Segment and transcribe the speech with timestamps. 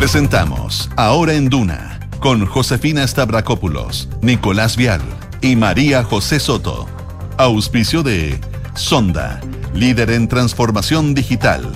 [0.00, 5.02] Presentamos Ahora en Duna con Josefina Stavrakopoulos, Nicolás Vial
[5.42, 6.88] y María José Soto.
[7.36, 8.40] Auspicio de
[8.74, 9.42] Sonda,
[9.74, 11.70] líder en transformación digital.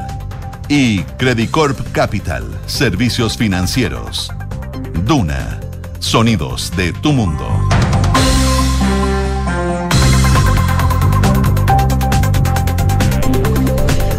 [0.71, 4.33] Y Credicorp Capital, servicios financieros.
[5.04, 5.61] Duna,
[5.99, 7.74] sonidos de tu mundo.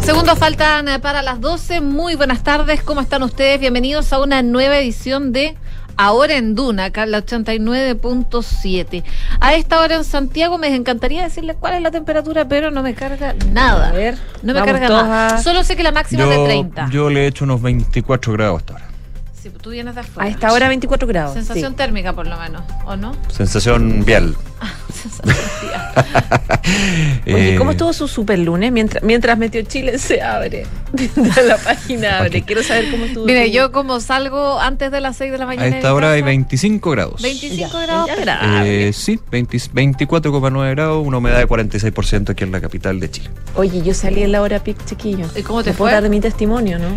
[0.06, 1.82] Segundos faltan eh, para las 12.
[1.82, 3.60] Muy buenas tardes, ¿cómo están ustedes?
[3.60, 5.56] Bienvenidos a una nueva edición de
[5.98, 9.04] Ahora en Duna, acá en la 89.7.
[9.40, 12.94] A esta hora en Santiago me encantaría decirles cuál es la temperatura, pero no me
[12.94, 13.90] carga nada.
[13.90, 15.36] A ver, no me carga nada.
[15.38, 16.90] a- Solo sé que la máxima es de 30.
[16.92, 18.86] Yo le he hecho unos 24 grados hasta ahora.
[19.42, 20.28] Sí, tú vienes de afuera.
[20.28, 21.34] A esta hora 24 grados.
[21.34, 21.78] Sensación sí.
[21.78, 23.16] térmica, por lo menos, ¿o no?
[23.30, 24.36] Sensación vial.
[24.36, 24.76] Térmica.
[27.28, 28.72] Oye, ¿cómo estuvo su super lunes?
[28.72, 30.66] Mientras, mientras Meteo Chile se abre.
[31.48, 32.42] La página abre.
[32.44, 33.26] Quiero saber cómo estuvo.
[33.26, 35.70] Mire, yo como salgo antes de las 6 de la A mañana.
[35.70, 37.22] de esta hora hay casa, 25 grados.
[37.22, 38.10] 25 Ya, grados.
[38.26, 38.64] ya.
[38.66, 43.30] Eh, sí, 20 24,9 grados, una humedad de 46% aquí en la capital de Chile.
[43.56, 45.28] Oye, yo salí en la hora pic, chiquillo.
[45.36, 45.94] ¿Y cómo te ¿Me puedo fue?
[45.94, 46.90] dar de mi testimonio, no?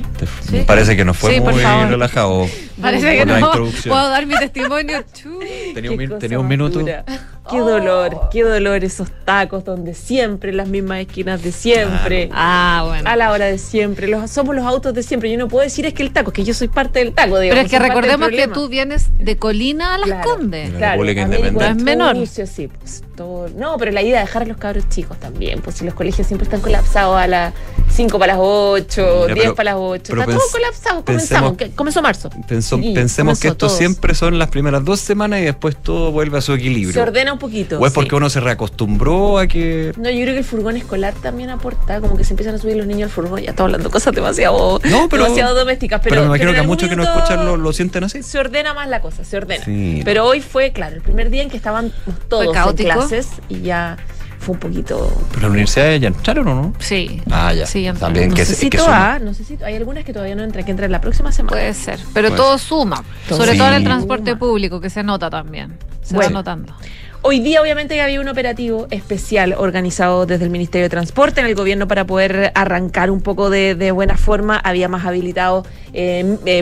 [0.48, 0.56] Sí.
[0.56, 2.47] Me parece que no fue Sí, muy relajado.
[2.81, 3.51] Parece que no.
[3.51, 5.05] Puedo dar mi testimonio.
[5.75, 6.79] Tenía un, tenía minuto.
[6.81, 7.05] dura.
[7.51, 7.67] Qué Oh.
[7.67, 12.29] dolor, qué dolor esos tacos donde siempre, las mismas esquinas de siempre.
[12.31, 13.09] Ah, bueno.
[13.09, 15.31] A la hora de siempre, los, somos los autos de siempre.
[15.33, 17.55] Yo no puedo decir es que el taco, que yo soy parte del taco, digamos.
[17.56, 20.29] Pero es que recordemos que tú vienes de Colina a Las Claro.
[20.31, 20.69] Condes.
[20.69, 21.51] Independiente.
[21.53, 22.17] No es menor.
[22.27, 25.77] Sí, pues, todo- No, pero la idea de dejar a los cabros chicos también, pues
[25.77, 27.55] si los colegios siempre están colapsados a las
[27.89, 31.43] 5 para las 8, Mira, 10 pero- para las 8, pero está todo colapsado, pensemos-
[31.53, 32.31] comenzamos, comenzó marzo.
[32.77, 33.79] Chiquillos, pensemos que esto todos.
[33.79, 36.93] siempre son las primeras dos semanas y después todo vuelve a su equilibrio.
[36.93, 37.79] Se ordena un poquito.
[37.79, 37.95] o es sí.
[37.95, 39.93] porque uno se reacostumbró a que.
[39.97, 42.77] No, yo creo que el furgón escolar también aporta, como que se empiezan a subir
[42.77, 46.01] los niños al furgón, ya está hablando cosas demasiado, No, pero- demasiado domésticas.
[46.03, 48.23] Pero, Pero, me imagino en que a muchos que minuto escuchan lo, lo sienten así.
[48.23, 49.65] Se ordena más la cosa, se ordena.
[49.65, 50.03] Sí.
[50.05, 51.93] Pero hoy fue, claro, el primer día en que estaban
[52.29, 53.97] todos en clases y ya
[54.38, 56.75] fue un poquito Pero las universidades ya entraron o no?
[56.78, 57.21] Sí.
[57.31, 57.66] Ah, ya.
[57.66, 57.88] Sí.
[57.99, 59.19] También No que, sé se- si que suma.
[59.19, 61.50] no sé si hay algunas que todavía no entran, que entran la próxima semana.
[61.56, 61.99] Puede ser.
[62.15, 63.03] Pero Puede todo suma.
[63.28, 63.91] Todo Sobre todo en el suma.
[63.94, 65.77] transporte público, que se nota también.
[66.03, 66.31] Se Bueno.
[66.31, 66.75] va notando.
[67.21, 71.56] Hoy día obviamente había un operativo especial organizado desde el Ministerio de Transporte en el
[71.56, 74.56] gobierno para poder arrancar un poco de, de buena forma.
[74.56, 75.66] Había más habilitados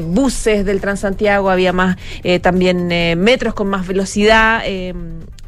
[0.03, 4.63] buses del Transantiago, había más eh, también eh, metros con más velocidad.
[4.65, 4.95] eh,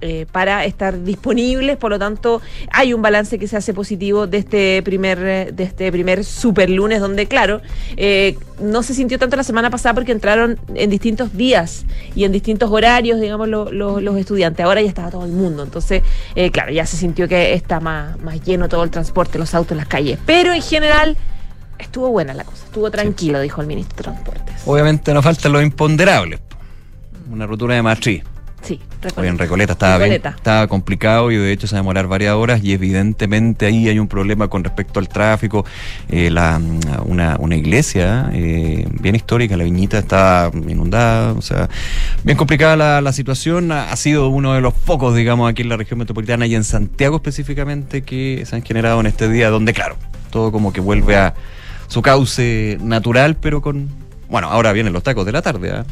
[0.00, 2.40] eh, para estar disponibles, por lo tanto
[2.70, 6.70] hay un balance que se hace positivo de este primer eh, de este primer super
[6.70, 7.60] lunes donde claro
[7.96, 11.84] eh, no se sintió tanto la semana pasada porque entraron en distintos días
[12.14, 14.64] y en distintos horarios digamos lo- lo- los estudiantes.
[14.64, 15.64] Ahora ya estaba todo el mundo.
[15.64, 16.04] Entonces
[16.36, 19.76] eh, claro ya se sintió que está más, más lleno todo el transporte los autos
[19.76, 20.16] las calles.
[20.24, 21.16] Pero en general
[21.78, 25.62] estuvo buena la cosa estuvo tranquilo dijo el ministro de Transportes Obviamente nos faltan los
[25.62, 26.40] imponderables.
[27.30, 28.22] Una rotura de matriz.
[28.62, 28.80] sí
[29.16, 30.30] Hoy en Recoleta estaba, bien- Recoleta.
[30.36, 33.98] estaba complicado y de hecho se va a demorar varias horas y evidentemente ahí hay
[34.00, 35.64] un problema con respecto al tráfico.
[36.08, 36.60] Eh, la,
[37.04, 41.68] una, una iglesia eh, bien histórica, la viñita está inundada, o sea,
[42.24, 43.70] bien complicada la, la situación.
[43.70, 46.64] Ha, ha sido uno de los focos, digamos, aquí en la región metropolitana y en
[46.64, 49.96] Santiago específicamente que se han generado en este día donde, claro,
[50.30, 51.34] todo como que vuelve a
[51.88, 53.88] su cauce natural, pero con...
[54.28, 55.84] Bueno, ahora vienen los tacos de la tarde, ¿ah?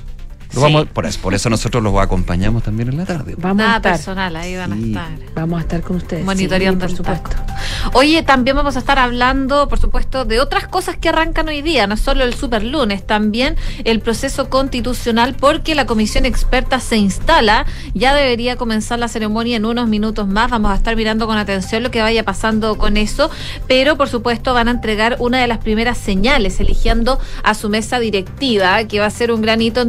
[0.55, 0.73] Lo Sí.
[0.73, 3.35] vamos- por, eso, por eso nosotros los acompañamos también en la tarde.
[3.37, 4.95] vamos Nada a estar personal, ahí van Sí.
[4.97, 5.33] a estar.
[5.35, 7.53] vamos a estar con ustedes Monitoreando sí, el por supuesto taco.
[7.99, 11.87] Oye, también vamos a estar hablando, por supuesto, de otras cosas que arrancan hoy día,
[11.87, 17.67] no solo el super lunes, también el proceso constitucional, porque la comisión experta se instala,
[17.95, 21.83] ya debería comenzar la ceremonia en unos minutos más, vamos a estar mirando con atención
[21.83, 23.31] lo que vaya pasando con eso,
[23.69, 27.99] pero por supuesto van a entregar una de las primeras señales, eligiendo a su mesa
[27.99, 29.81] directiva, que va a ser un gran hito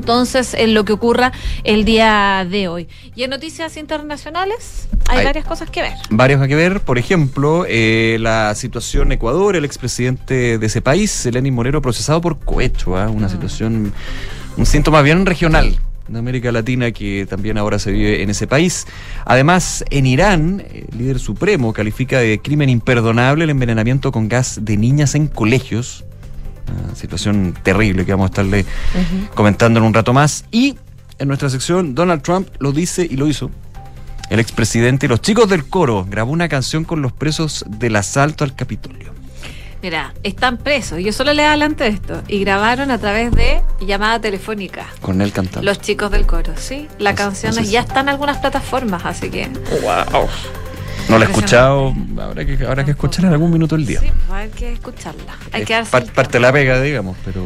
[0.47, 1.31] entonces en lo que ocurra
[1.63, 2.87] el día de hoy.
[3.15, 5.93] Y en noticias internacionales hay Hay- varias cosas que ver.
[6.09, 11.27] Varios a que ver, por ejemplo, eh, la situación Ecuador, el expresidente de ese país,
[11.31, 13.09] Lenín Moreno, procesado por cohecho, ¿ah?
[13.09, 13.93] una situación,
[14.57, 18.85] un síntoma bien regional de América Latina que también ahora se vive en ese país.
[19.25, 24.77] Además, en Irán, el líder supremo califica de crimen imperdonable el envenenamiento con gas de
[24.77, 26.05] niñas en colegios.
[26.85, 28.65] Una situación terrible que vamos a estarle
[29.33, 30.45] comentando en un rato más.
[30.51, 30.77] Y
[31.19, 33.49] en nuestra sección, Donald Trump lo dice y lo hizo.
[34.29, 38.43] El expresidente y los chicos del coro grabó una canción con los presos del asalto
[38.43, 39.15] al Capitolio.
[39.81, 40.99] Mira, están presos.
[40.99, 42.23] Yo solo le adelanto esto.
[42.27, 44.87] Y grabaron a través de llamada telefónica.
[45.01, 45.61] Con él cantando.
[45.63, 46.87] Los chicos del coro, ¿sí?
[46.97, 49.47] La canción si- ya está en algunas plataformas, así que.
[49.81, 50.27] Wow.
[51.09, 54.01] No la he escuchado, habrá que, habrá que escuchar en algún minuto del día.
[54.01, 55.37] Sí, pues hay que escucharla.
[55.53, 57.43] Hay que darse par- el parte de la pega, digamos, pero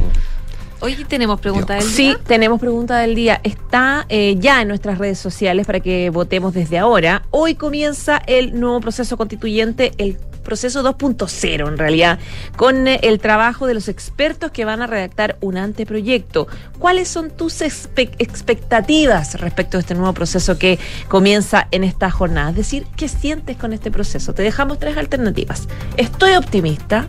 [0.83, 2.19] Hoy tenemos pregunta del Sí, día.
[2.25, 3.39] tenemos pregunta del día.
[3.43, 7.21] Está eh, ya en nuestras redes sociales para que votemos desde ahora.
[7.29, 10.17] Hoy comienza el nuevo proceso constituyente, el
[10.51, 12.19] proceso 2.0 en realidad,
[12.57, 16.45] con eh, el trabajo de los expertos que van a redactar un anteproyecto.
[16.77, 20.77] ¿Cuáles son tus expectativas respecto a este nuevo proceso que
[21.07, 22.50] comienza en esta jornada?
[22.50, 24.33] Es decir, ¿qué sientes con este proceso?
[24.33, 25.69] Te dejamos tres alternativas.
[25.95, 27.07] Estoy optimista,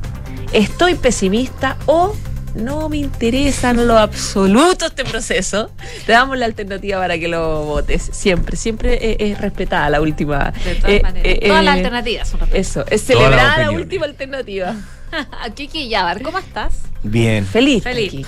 [0.52, 2.14] estoy pesimista o
[2.54, 5.70] no me interesa en lo absoluto este proceso,
[6.06, 8.02] te damos la alternativa para que lo votes.
[8.12, 10.52] Siempre, siempre eh, es respetada la última.
[10.64, 11.26] De todas eh, maneras.
[11.26, 12.68] eh, Todas eh, las alternativas son respetadas.
[12.68, 14.74] Eso, es celebrada la última alternativa.
[15.54, 16.72] Kiki Yabar, ¿cómo estás?
[17.02, 17.44] Bien.
[17.46, 17.82] Feliz.
[17.82, 18.26] Feliz.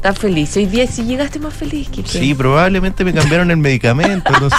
[0.00, 0.56] Estás feliz.
[0.56, 2.08] Hoy día si llegaste más feliz, Quique.
[2.08, 4.56] Sí, probablemente me cambiaron el medicamento, no sé.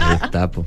[0.00, 0.64] Ahí está, po.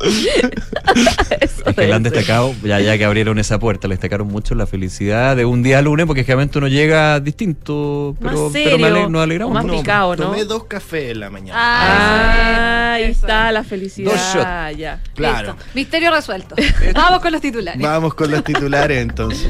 [1.40, 4.54] Eso Es que le han destacado, ya, ya que abrieron esa puerta, le destacaron mucho
[4.54, 8.78] la felicidad de un día lunes, porque generalmente uno llega distinto, Más pero, serio, pero
[8.78, 9.54] me ale- nos o alegramos.
[9.56, 9.78] más ¿no?
[9.80, 10.24] picado, ¿no?
[10.26, 11.60] Tomé dos cafés en la mañana.
[11.60, 14.12] Ah, ahí está la felicidad.
[14.12, 14.78] Dos shots.
[14.78, 15.00] Ya.
[15.16, 15.54] claro.
[15.56, 15.66] Listo.
[15.74, 16.56] Misterio resuelto.
[16.94, 17.82] Vamos con los titulares.
[17.82, 19.48] Vamos con los titulares entonces.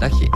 [0.00, 0.30] La gente.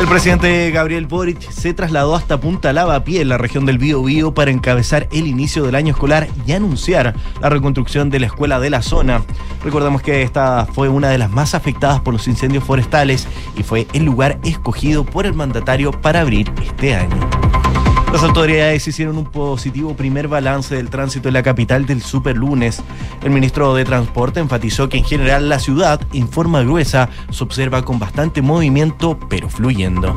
[0.00, 4.32] El presidente Gabriel Boric se trasladó hasta Punta Lavapié, en la región del Bío Bío,
[4.32, 8.70] para encabezar el inicio del año escolar y anunciar la reconstrucción de la escuela de
[8.70, 9.22] la zona.
[9.64, 13.88] Recordemos que esta fue una de las más afectadas por los incendios forestales y fue
[13.92, 17.57] el lugar escogido por el mandatario para abrir este año.
[18.12, 22.82] Las autoridades hicieron un positivo primer balance del tránsito en la capital del superlunes.
[23.22, 27.82] El ministro de Transporte enfatizó que en general la ciudad, en forma gruesa, se observa
[27.82, 30.16] con bastante movimiento, pero fluyendo.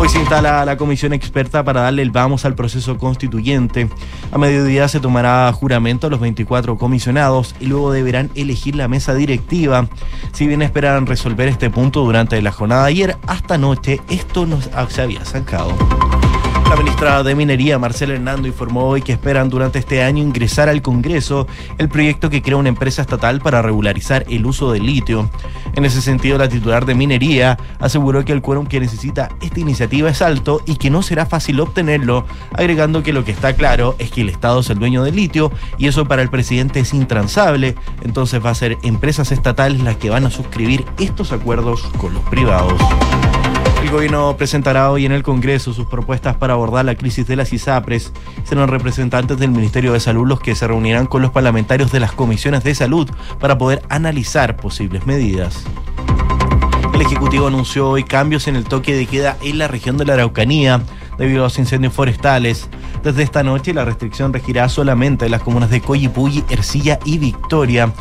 [0.00, 3.88] Hoy se instala la comisión experta para darle el vamos al proceso constituyente.
[4.30, 9.14] A mediodía se tomará juramento a los 24 comisionados y luego deberán elegir la mesa
[9.14, 9.88] directiva.
[10.32, 14.58] Si bien esperan resolver este punto durante la jornada de ayer, hasta anoche esto no
[14.60, 15.74] se había sacado.
[16.68, 20.82] La ministra de Minería, Marcela Hernando, informó hoy que esperan durante este año ingresar al
[20.82, 21.46] Congreso
[21.78, 25.30] el proyecto que crea una empresa estatal para regularizar el uso del litio.
[25.76, 30.10] En ese sentido, la titular de Minería aseguró que el quórum que necesita esta iniciativa
[30.10, 34.10] es alto y que no será fácil obtenerlo, agregando que lo que está claro es
[34.10, 37.76] que el Estado es el dueño del litio y eso para el presidente es intransable,
[38.02, 42.22] entonces va a ser empresas estatales las que van a suscribir estos acuerdos con los
[42.24, 42.78] privados.
[43.82, 47.52] El gobierno presentará hoy en el Congreso sus propuestas para abordar la crisis de las
[47.52, 48.12] ISAPRES.
[48.44, 52.12] Serán representantes del Ministerio de Salud los que se reunirán con los parlamentarios de las
[52.12, 53.08] comisiones de salud
[53.40, 55.64] para poder analizar posibles medidas.
[56.92, 60.14] El Ejecutivo anunció hoy cambios en el toque de queda en la región de la
[60.14, 60.82] Araucanía
[61.18, 62.68] debido a los incendios forestales.
[63.02, 67.92] Desde esta noche la restricción regirá solamente en las comunas de Coyipulli, Ercilla y Victoria.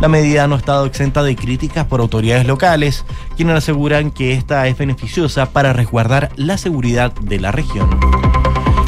[0.00, 3.04] La medida no ha estado exenta de críticas por autoridades locales,
[3.36, 7.88] quienes aseguran que esta es beneficiosa para resguardar la seguridad de la región.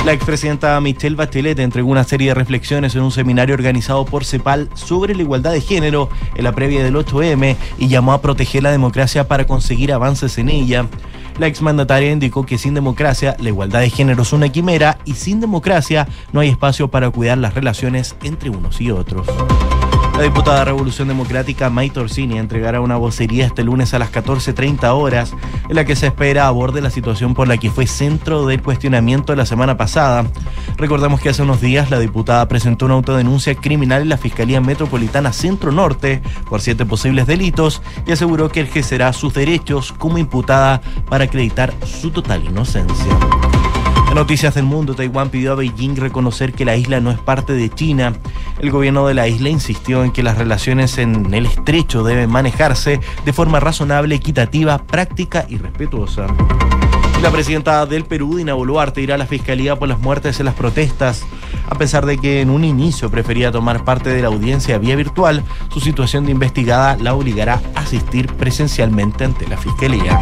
[0.05, 4.71] La expresidenta Michelle Bachelet entregó una serie de reflexiones en un seminario organizado por CEPAL
[4.73, 8.71] sobre la igualdad de género en la previa del 8M y llamó a proteger la
[8.71, 10.87] democracia para conseguir avances en ella.
[11.39, 15.41] La exmandataria indicó que sin democracia la igualdad de género es una quimera y sin
[15.41, 19.27] democracia no hay espacio para cuidar las relaciones entre unos y otros.
[20.19, 25.33] La diputada Revolución Democrática Maite Orsini entregará una vocería este lunes a las 14.30 horas,
[25.69, 29.37] en la que se espera aborde la situación por la que fue centro del cuestionamiento
[29.37, 30.27] la semana pasada.
[30.77, 35.33] Recordemos que hace unos días la diputada presentó una autodenuncia criminal en la Fiscalía Metropolitana
[35.33, 36.21] Centro Norte
[36.51, 42.11] por siete posibles delitos y aseguró que ejercerá sus derechos como imputada para acreditar su
[42.11, 43.17] total inocencia.
[44.19, 47.71] Noticias del Mundo, Taiwán pidió a Beijing reconocer que la isla no es parte de
[47.71, 48.15] China.
[48.59, 52.99] El gobierno de la isla insistió en que las relaciones en el estrecho deben manejarse
[53.25, 56.27] de forma razonable, equitativa, práctica y respetuosa.
[57.23, 60.57] La presidenta del Perú, Dina Boluarte, irá a la fiscalía por las muertes en las
[60.57, 61.25] protestas.
[61.71, 65.45] A pesar de que en un inicio prefería tomar parte de la audiencia vía virtual,
[65.69, 70.19] su situación de investigada la obligará a asistir presencialmente ante la fiscalía.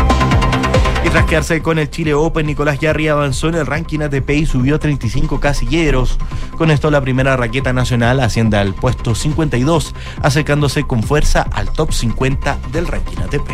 [1.06, 4.44] Y tras quedarse con el Chile Open, Nicolás Yarri avanzó en el ranking ATP y
[4.46, 6.18] subió 35 casilleros.
[6.58, 11.92] Con esto la primera raqueta nacional asciende al puesto 52, acercándose con fuerza al top
[11.92, 13.48] 50 del ranking ATP.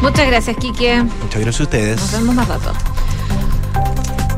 [0.00, 1.02] Muchas gracias, Quique.
[1.02, 2.12] Muchas gracias a Nos ustedes.
[2.12, 2.72] vemos más rato.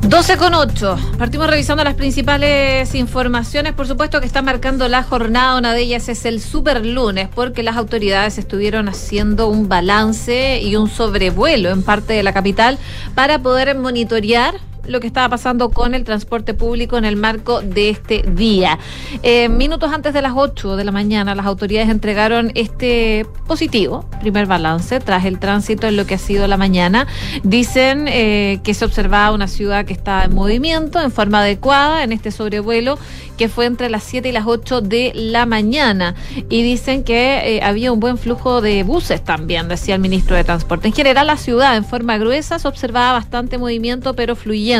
[0.08, 0.99] 12 con 8.
[1.18, 3.73] Partimos revisando las principales informaciones.
[3.73, 5.56] Por supuesto que está marcando la jornada.
[5.56, 10.76] Una de ellas es el super lunes, porque las autoridades estuvieron haciendo un balance y
[10.76, 12.78] un sobrevuelo en parte de la capital
[13.14, 17.90] para poder monitorear lo que estaba pasando con el transporte público en el marco de
[17.90, 18.78] este día.
[19.22, 24.46] Eh, minutos antes de las 8 de la mañana, las autoridades entregaron este positivo, primer
[24.46, 27.06] balance, tras el tránsito en lo que ha sido la mañana.
[27.42, 32.12] Dicen eh, que se observaba una ciudad que está en movimiento, en forma adecuada, en
[32.12, 32.98] este sobrevuelo
[33.36, 36.14] que fue entre las 7 y las 8 de la mañana.
[36.48, 40.44] Y dicen que eh, había un buen flujo de buses también, decía el ministro de
[40.44, 40.88] Transporte.
[40.88, 44.73] En general, la ciudad en forma gruesa se observaba bastante movimiento, pero fluyendo.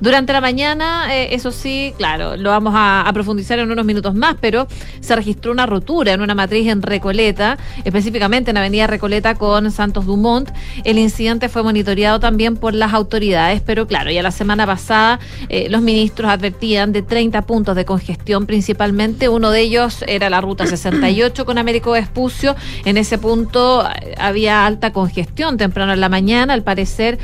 [0.00, 4.36] Durante la mañana, eh, eso sí, claro, lo vamos a, profundizar en unos minutos más,
[4.40, 4.66] pero
[5.00, 10.04] se registró una rotura en una matriz en Recoleta, específicamente en Avenida Recoleta con Santos
[10.04, 10.50] Dumont.
[10.82, 15.68] El incidente fue monitoreado también por las autoridades, pero claro, ya la semana pasada eh,
[15.70, 19.28] los ministros advertían de 30 puntos de congestión principalmente.
[19.28, 22.56] Uno de ellos era la ruta 68 con Américo Vespucio.
[22.84, 26.52] En ese punto eh, había alta congestión temprano en la mañana.
[26.52, 27.18] Al parecer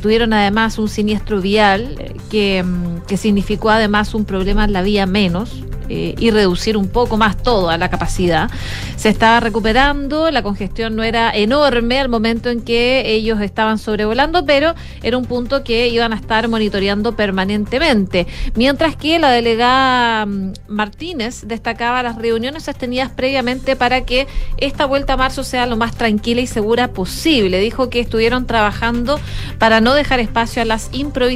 [0.00, 5.06] tuvieron además un siniestro eh, que, mm, que significó además un problema en la vía
[5.06, 8.50] menos eh, y reducir un poco más todo a la capacidad.
[8.96, 14.46] Se estaba recuperando, la congestión no era enorme al momento en que ellos estaban sobrevolando,
[14.46, 18.26] pero era un punto que iban a estar monitoreando permanentemente.
[18.54, 25.12] Mientras que la delegada mm, Martínez destacaba las reuniones sostenidas previamente para que esta vuelta
[25.12, 27.58] a marzo sea lo más tranquila y segura posible.
[27.58, 29.20] Dijo que estuvieron trabajando
[29.58, 31.31] para no dejar espacio a las improvisaciones,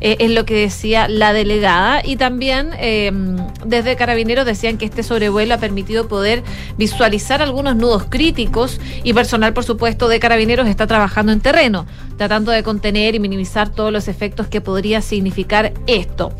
[0.00, 3.12] eh, es lo que decía la delegada, y también eh,
[3.64, 6.42] desde Carabineros decían que este sobrevuelo ha permitido poder
[6.76, 12.52] visualizar algunos nudos críticos y personal, por supuesto, de Carabineros está trabajando en terreno, tratando
[12.52, 16.32] de contener y minimizar todos los efectos que podría significar esto.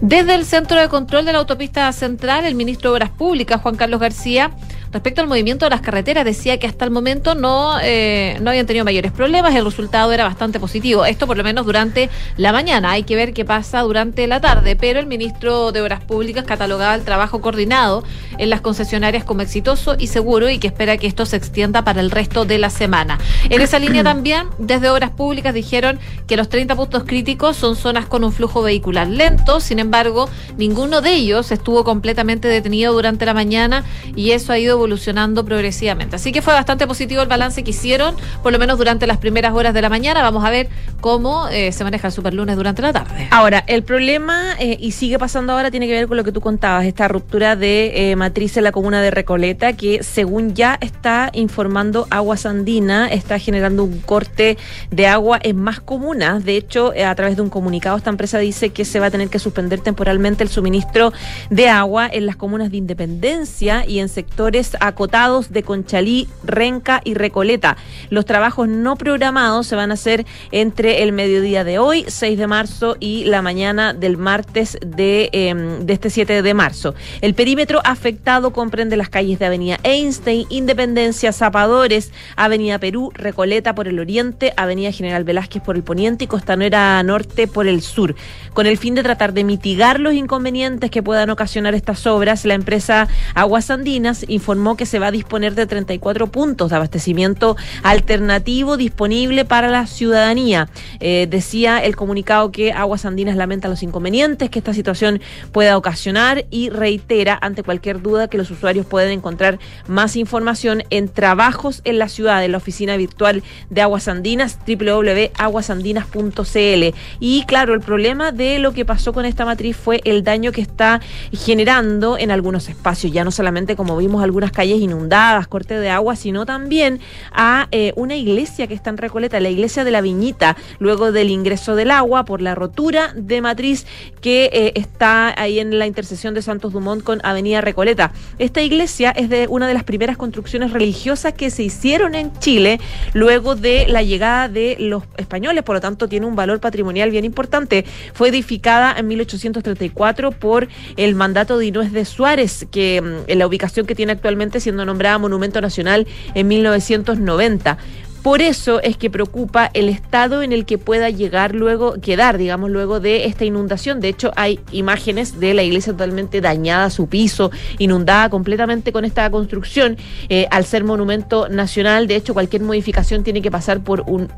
[0.00, 3.76] Desde el Centro de Control de la Autopista Central, el ministro de Obras Públicas, Juan
[3.76, 4.50] Carlos García,
[4.92, 8.66] Respecto al movimiento de las carreteras, decía que hasta el momento no, eh, no habían
[8.66, 11.06] tenido mayores problemas, el resultado era bastante positivo.
[11.06, 12.90] Esto por lo menos durante la mañana.
[12.90, 14.76] Hay que ver qué pasa durante la tarde.
[14.76, 18.04] Pero el ministro de Obras Públicas catalogaba el trabajo coordinado
[18.36, 22.00] en las concesionarias como exitoso y seguro y que espera que esto se extienda para
[22.00, 23.18] el resto de la semana.
[23.48, 28.04] En esa línea también, desde Obras Públicas dijeron que los 30 puntos críticos son zonas
[28.04, 29.60] con un flujo vehicular lento.
[29.60, 33.84] Sin embargo, ninguno de ellos estuvo completamente detenido durante la mañana
[34.14, 36.16] y eso ha ido evolucionando progresivamente.
[36.16, 39.54] Así que fue bastante positivo el balance que hicieron, por lo menos durante las primeras
[39.54, 40.22] horas de la mañana.
[40.22, 40.68] Vamos a ver
[41.00, 43.28] cómo eh, se maneja el superlunes durante la tarde.
[43.30, 46.40] Ahora, el problema, eh, y sigue pasando ahora, tiene que ver con lo que tú
[46.40, 51.30] contabas, esta ruptura de eh, matriz en la comuna de Recoleta, que según ya está
[51.32, 54.58] informando Aguas Andina, está generando un corte
[54.90, 56.44] de agua en más comunas.
[56.44, 59.28] De hecho, a través de un comunicado, esta empresa dice que se va a tener
[59.28, 61.12] que suspender temporalmente el suministro
[61.50, 67.14] de agua en las comunas de Independencia y en sectores acotados de Conchalí, Renca y
[67.14, 67.76] Recoleta.
[68.10, 72.46] Los trabajos no programados se van a hacer entre el mediodía de hoy, 6 de
[72.46, 76.94] marzo, y la mañana del martes de, eh, de este 7 de marzo.
[77.20, 83.88] El perímetro afectado comprende las calles de Avenida Einstein, Independencia, Zapadores, Avenida Perú, Recoleta por
[83.88, 88.14] el oriente, Avenida General Velázquez por el poniente y Costanera Norte por el sur.
[88.52, 92.54] Con el fin de tratar de mitigar los inconvenientes que puedan ocasionar estas obras, la
[92.54, 98.76] empresa Aguas Andinas informó que se va a disponer de 34 puntos de abastecimiento alternativo
[98.76, 100.68] disponible para la ciudadanía.
[101.00, 106.46] Eh, decía el comunicado que Aguas Andinas lamenta los inconvenientes que esta situación pueda ocasionar
[106.50, 111.98] y reitera ante cualquier duda que los usuarios pueden encontrar más información en trabajos en
[111.98, 116.94] la ciudad, en la oficina virtual de Aguas Andinas, www.aguasandinas.cl.
[117.18, 120.60] Y claro, el problema de lo que pasó con esta matriz fue el daño que
[120.60, 121.00] está
[121.32, 126.16] generando en algunos espacios, ya no solamente como vimos algunas calles inundadas, corte de agua,
[126.16, 127.00] sino también
[127.32, 131.30] a eh, una iglesia que está en Recoleta, la iglesia de la Viñita, luego del
[131.30, 133.86] ingreso del agua por la rotura de matriz
[134.20, 138.12] que eh, está ahí en la intersección de Santos Dumont con Avenida Recoleta.
[138.38, 142.80] Esta iglesia es de una de las primeras construcciones religiosas que se hicieron en Chile
[143.14, 147.24] luego de la llegada de los españoles, por lo tanto tiene un valor patrimonial bien
[147.24, 147.84] importante.
[148.14, 153.86] Fue edificada en 1834 por el mandato de Inés de Suárez, que mm, la ubicación
[153.86, 157.78] que tiene actualmente siendo nombrada Monumento Nacional en 1990.
[158.22, 162.70] Por eso es que preocupa el estado en el que pueda llegar luego, quedar, digamos,
[162.70, 164.00] luego de esta inundación.
[164.00, 169.28] De hecho, hay imágenes de la iglesia totalmente dañada, su piso, inundada completamente con esta
[169.28, 169.96] construcción.
[170.28, 174.28] Eh, al ser monumento nacional, de hecho, cualquier modificación tiene que pasar por un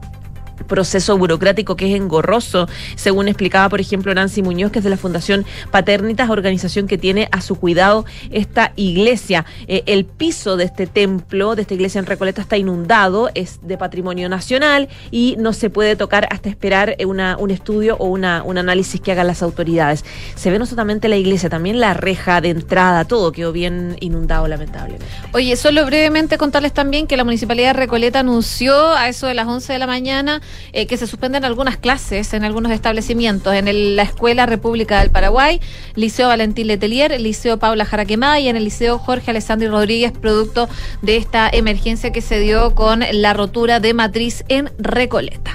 [0.66, 4.96] proceso burocrático que es engorroso, según explicaba, por ejemplo, Nancy Muñoz, que es de la
[4.96, 9.44] Fundación Paternitas, organización que tiene a su cuidado esta iglesia.
[9.68, 13.76] Eh, el piso de este templo, de esta iglesia en Recoleta, está inundado, es de
[13.76, 18.58] patrimonio nacional y no se puede tocar hasta esperar eh, un estudio o una, un
[18.58, 20.04] análisis que hagan las autoridades.
[20.34, 24.48] Se ve no solamente la iglesia, también la reja de entrada, todo quedó bien inundado,
[24.48, 25.06] lamentablemente.
[25.32, 29.46] Oye, solo brevemente contarles también que la Municipalidad de Recoleta anunció a eso de las
[29.46, 30.40] 11 de la mañana
[30.72, 35.60] eh, que se suspenden algunas clases en algunos establecimientos, en la Escuela República del Paraguay,
[35.94, 40.68] Liceo Valentín Letelier, Liceo Paula Jaraquemá y en el Liceo Jorge Alessandri Rodríguez, producto
[41.02, 45.52] de esta emergencia que se dio con la rotura de matriz en Recoleta.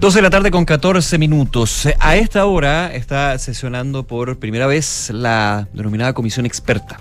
[0.00, 1.86] 12 de la tarde con 14 minutos.
[2.00, 6.98] A esta hora está sesionando por primera vez la denominada comisión experta.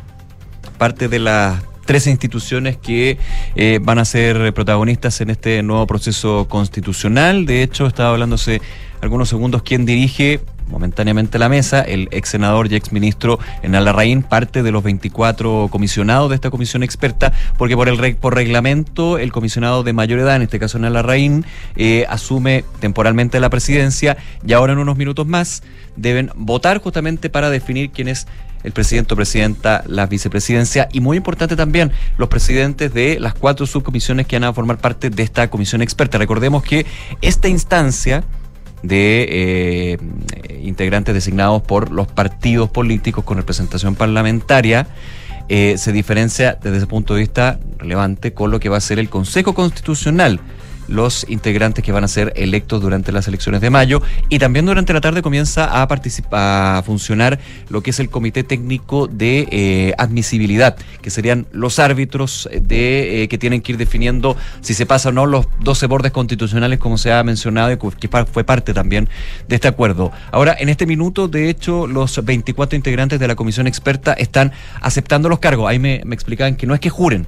[0.77, 3.17] Parte de las tres instituciones que
[3.55, 7.45] eh, van a ser protagonistas en este nuevo proceso constitucional.
[7.45, 8.61] De hecho, estaba hablándose
[9.01, 14.23] algunos segundos quién dirige momentáneamente la mesa, el ex senador y ex ministro Enal Larraín,
[14.23, 19.31] parte de los 24 comisionados de esta comisión experta, porque por el por reglamento el
[19.31, 21.45] comisionado de mayor edad, en este caso Enal Larraín,
[21.75, 25.61] eh, asume temporalmente la presidencia y ahora en unos minutos más
[25.95, 28.27] deben votar justamente para definir quién es
[28.63, 33.65] el presidente o presidenta, la vicepresidencia y muy importante también los presidentes de las cuatro
[33.65, 36.17] subcomisiones que van a formar parte de esta comisión experta.
[36.17, 36.85] Recordemos que
[37.21, 38.23] esta instancia
[38.83, 39.97] de eh,
[40.63, 44.87] integrantes designados por los partidos políticos con representación parlamentaria
[45.49, 48.99] eh, se diferencia desde ese punto de vista relevante con lo que va a ser
[48.99, 50.39] el Consejo Constitucional
[50.91, 54.93] los integrantes que van a ser electos durante las elecciones de mayo y también durante
[54.93, 59.93] la tarde comienza a participar a funcionar lo que es el comité técnico de eh,
[59.97, 65.01] admisibilidad que serían los árbitros de eh, que tienen que ir definiendo si se pasan
[65.11, 69.09] o no los 12 bordes constitucionales como se ha mencionado y que fue parte también
[69.47, 70.11] de este acuerdo.
[70.31, 75.29] Ahora, en este minuto, de hecho, los 24 integrantes de la comisión experta están aceptando
[75.29, 75.69] los cargos.
[75.69, 77.27] Ahí me, me explicaban que no es que juren,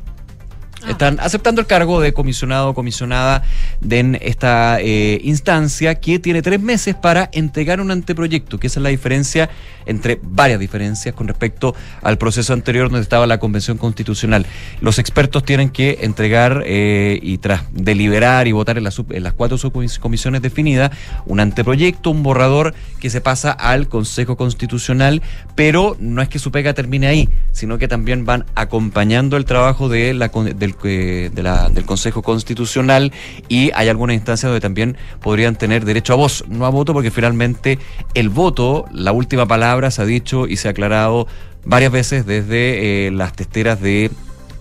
[0.87, 3.43] están aceptando el cargo de comisionado o comisionada
[3.81, 8.79] de en esta eh, instancia que tiene tres meses para entregar un anteproyecto, que esa
[8.79, 9.49] es la diferencia
[9.85, 14.45] entre varias diferencias con respecto al proceso anterior donde estaba la Convención Constitucional.
[14.81, 19.33] Los expertos tienen que entregar eh, y tras deliberar y votar en, sub- en las
[19.33, 20.91] cuatro subcomisiones definidas
[21.25, 25.21] un anteproyecto, un borrador que se pasa al Consejo Constitucional,
[25.55, 29.93] pero no es que su pega termine ahí, sino que también van acompañando el trabajo
[29.93, 33.11] eh, de la- del Consejo Constitucional
[33.49, 37.11] y hay algunas instancias donde también podrían tener derecho a voz, no a voto, porque
[37.11, 37.77] finalmente
[38.13, 41.27] el voto, la última palabra se ha dicho y se ha aclarado
[41.65, 44.09] varias veces desde eh, las testeras de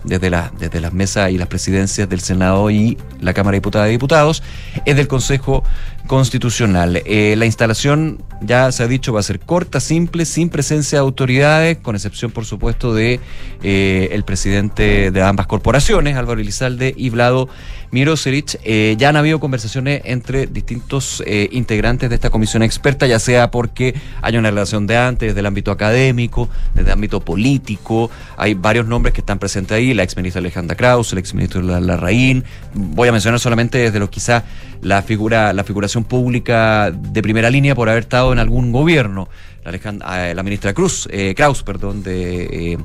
[0.03, 3.89] desde, la, desde las mesas y las presidencias del Senado y la Cámara de Diputadas
[3.89, 4.43] y Diputados,
[4.85, 5.63] es del Consejo
[6.07, 7.01] Constitucional.
[7.05, 11.01] Eh, la instalación, ya se ha dicho, va a ser corta, simple, sin presencia de
[11.01, 13.19] autoridades, con excepción, por supuesto, de
[13.63, 17.47] eh, el presidente de ambas corporaciones, Álvaro Elizalde y Vlado
[17.93, 18.59] Mirosevic.
[18.63, 23.51] Eh, ya han habido conversaciones entre distintos eh, integrantes de esta comisión experta, ya sea
[23.51, 28.55] porque hay una relación de antes, desde el ámbito académico, desde el ámbito político, hay
[28.55, 33.07] varios nombres que están presentes ahí, la exministra Alejandra Kraus, el exministro La- Larraín, voy
[33.07, 34.43] a mencionar solamente desde lo quizá
[34.81, 39.29] la figura, la figuración pública de primera línea por haber estado en algún gobierno,
[39.63, 42.77] la, Alejand- eh, la ministra Cruz, eh, Kraus, perdón, de, eh,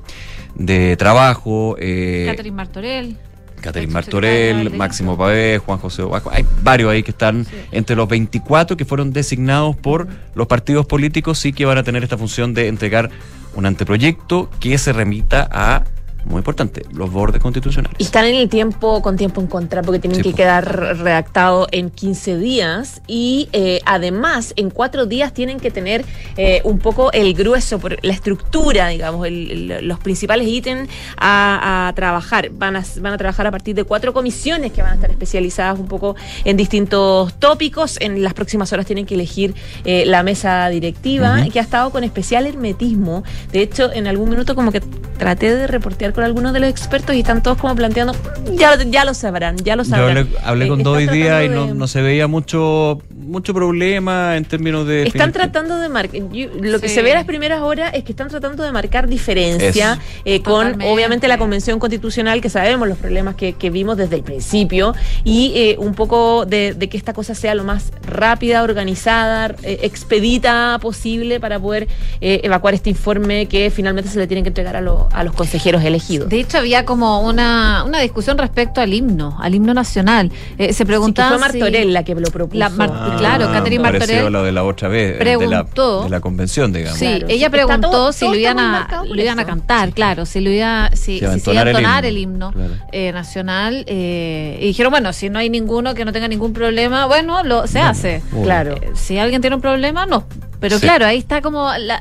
[0.54, 3.16] de trabajo, eh, Catherine Martorell.
[3.60, 6.30] Catherine Martorell, Máximo Pavé, Juan José Obajo.
[6.32, 11.44] Hay varios ahí que están entre los 24 que fueron designados por los partidos políticos
[11.44, 13.10] y que van a tener esta función de entregar
[13.54, 15.84] un anteproyecto que se remita a,
[16.24, 17.96] muy importante, los bordes constitucionales.
[17.98, 20.36] Y están en el tiempo, con tiempo en contra, porque tienen Sí, que po.
[20.36, 26.04] quedar redactado en 15 días y eh, además en cuatro días tienen que tener
[26.36, 31.88] eh, un poco el grueso, por la estructura, digamos, el- el- los principales ítems a,
[31.88, 32.50] a trabajar.
[32.50, 35.78] Van a, van a trabajar a partir de cuatro comisiones que van a estar especializadas
[35.78, 37.96] un poco en distintos tópicos.
[38.00, 39.54] En las próximas horas tienen que elegir
[39.84, 43.24] eh, la mesa directiva, que ha estado con especial hermetismo.
[43.52, 44.80] De hecho, en algún minuto como que
[45.18, 48.14] traté de reportear con algunos de los expertos y están todos como planteando,
[48.54, 50.16] ya, lo- ya lo sabrán, ya lo Yo sabrán.
[50.18, 53.00] hablé, hablé Eh, con están dos hoy día y no, de- no se veía mucho
[53.28, 55.04] mucho problema en términos de.
[55.04, 56.20] Están tratando de marcar,
[56.60, 56.94] lo que Sí.
[56.94, 60.80] se ve a las primeras horas es que están tratando de marcar diferencia eh, con
[60.82, 65.52] obviamente la convención constitucional, que sabemos los problemas que, que vimos desde el principio, y
[65.54, 70.78] eh, un poco de, de que esta cosa sea lo más rápida, organizada, eh, expedita
[70.80, 71.88] posible para poder
[72.20, 75.34] eh, evacuar este informe que finalmente se le tiene que entregar a, los- a los
[75.34, 76.28] consejeros elegidos.
[76.28, 80.30] De hecho, había como una, una discusión respecto al himno, al himno nacional.
[80.58, 82.58] Eh, se Sí, que preguntaba fue Martorell la que lo propuso.
[82.58, 84.32] La Mar- Ah, claro, Catherine Parecido a Martorell.
[84.32, 86.98] lo de la otra vez, preguntó- de la, de la convención, digamos.
[86.98, 90.26] Sí, Claro, ella preguntó todo- si todo lo iban a, lo iban a cantar, claro,
[90.26, 92.74] si lo iba, si, Se si iba a entonar el himno, claro.
[92.92, 93.84] eh, nacional.
[93.86, 97.66] eh, y dijeron, bueno, si no hay ninguno que no tenga ningún problema, bueno, lo
[97.66, 98.22] se hace.
[98.42, 98.74] Claro.
[98.76, 100.24] Eh, si alguien tiene un problema, no.
[100.60, 100.82] Pero Sí.
[100.86, 102.00] claro, ahí está como la-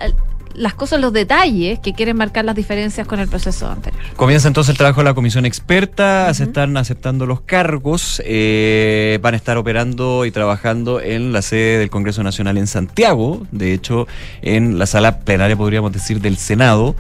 [0.58, 4.02] las cosas, los detalles que quieren marcar las diferencias con el proceso anterior.
[4.16, 9.36] Comienza entonces el trabajo de la comisión experta, se están aceptando los cargos, eh, van
[9.36, 14.08] a estar operando y trabajando en la sede del Congreso Nacional en Santiago, de hecho
[14.42, 16.96] en la sala plenaria podríamos decir del Senado.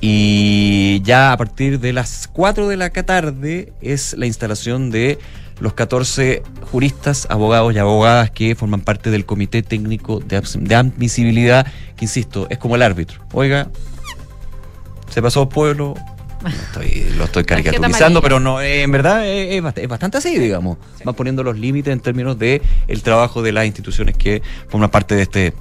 [0.00, 5.18] Y ya a partir de las 4 de la tarde es la instalación de
[5.60, 10.36] los 14 juristas, abogados y abogadas que forman parte del Comité Técnico de,
[10.76, 11.66] Admisibilidad,
[11.96, 13.20] que insisto, es como el árbitro.
[13.32, 13.68] Oiga,
[15.10, 15.94] se pasó pueblo.
[16.68, 20.38] estoy- lo estoy caricaturizando, pero no, eh, en verdad eh, es, bast- es bastante así,
[20.38, 20.76] digamos.
[21.04, 25.14] Van poniendo los límites en términos de el trabajo de las instituciones que forman parte
[25.14, 25.54] de este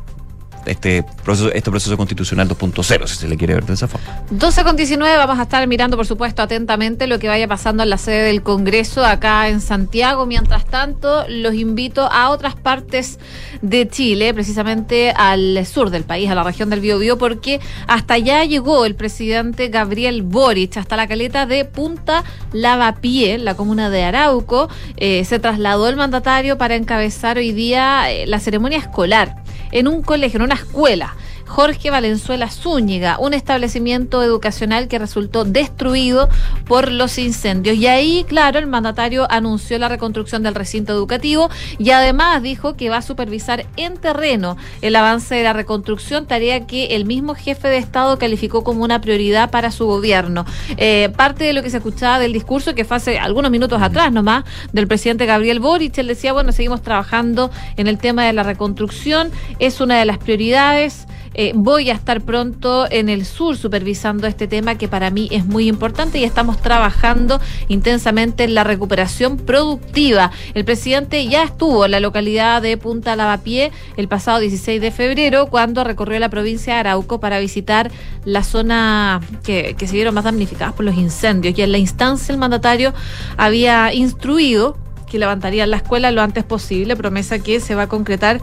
[0.65, 4.21] este proceso, este proceso constitucional 2.0, si se le quiere ver de esa forma.
[4.31, 7.89] 12 con 19, vamos a estar mirando, por supuesto, atentamente lo que vaya pasando en
[7.89, 10.25] la sede del Congreso acá en Santiago.
[10.25, 13.19] Mientras tanto, los invito a otras partes
[13.61, 18.43] de Chile, precisamente al sur del país, a la región del Biobío, porque hasta allá
[18.43, 24.69] llegó el presidente Gabriel Boric, hasta la caleta de Punta Lavapié, la comuna de Arauco.
[24.97, 29.35] Eh, se trasladó el mandatario para encabezar hoy día eh, la ceremonia escolar
[29.75, 31.15] en un colegio, en una escuela.
[31.45, 36.29] Jorge Valenzuela Zúñiga, un establecimiento educacional que resultó destruido
[36.67, 37.77] por los incendios.
[37.77, 42.89] Y ahí, claro, el mandatario anunció la reconstrucción del recinto educativo y además dijo que
[42.89, 47.67] va a supervisar en terreno el avance de la reconstrucción, tarea que el mismo jefe
[47.67, 50.45] de Estado calificó como una prioridad para su gobierno.
[50.77, 54.11] Eh, parte de lo que se escuchaba del discurso, que fue hace algunos minutos atrás
[54.11, 58.43] nomás, del presidente Gabriel Boric, él decía, bueno, seguimos trabajando en el tema de la
[58.43, 61.05] reconstrucción, es una de las prioridades.
[61.37, 65.45] Eh, voy a estar pronto en el sur supervisando este tema que para mí es
[65.45, 70.31] muy importante y estamos trabajando intensamente en la recuperación productiva.
[70.53, 75.47] El presidente ya estuvo en la localidad de Punta Lavapié el pasado 16 de febrero
[75.47, 77.91] cuando recorrió la provincia de Arauco para visitar
[78.23, 82.31] la zona que, que se vieron más damnificadas por los incendios y en la instancia
[82.31, 82.93] el mandatario
[83.35, 84.77] había instruido
[85.15, 88.41] que levantarían la escuela lo antes posible, promesa que se va a concretar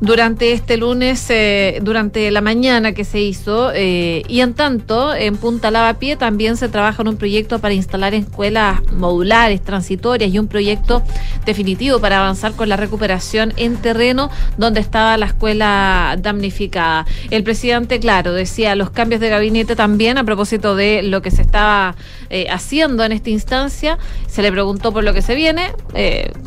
[0.00, 3.70] durante este lunes, eh, durante la mañana que se hizo.
[3.74, 8.14] eh, y en tanto, en Punta Lavapié también se trabaja en un proyecto para instalar
[8.14, 11.02] escuelas modulares, transitorias y un proyecto
[11.44, 17.04] definitivo para avanzar con la recuperación en terreno donde estaba la escuela damnificada.
[17.30, 21.42] El presidente, claro, decía los cambios de gabinete también a propósito de lo que se
[21.42, 21.96] estaba
[22.30, 23.98] eh, haciendo en esta instancia.
[24.26, 25.70] Se le preguntó por lo que se viene,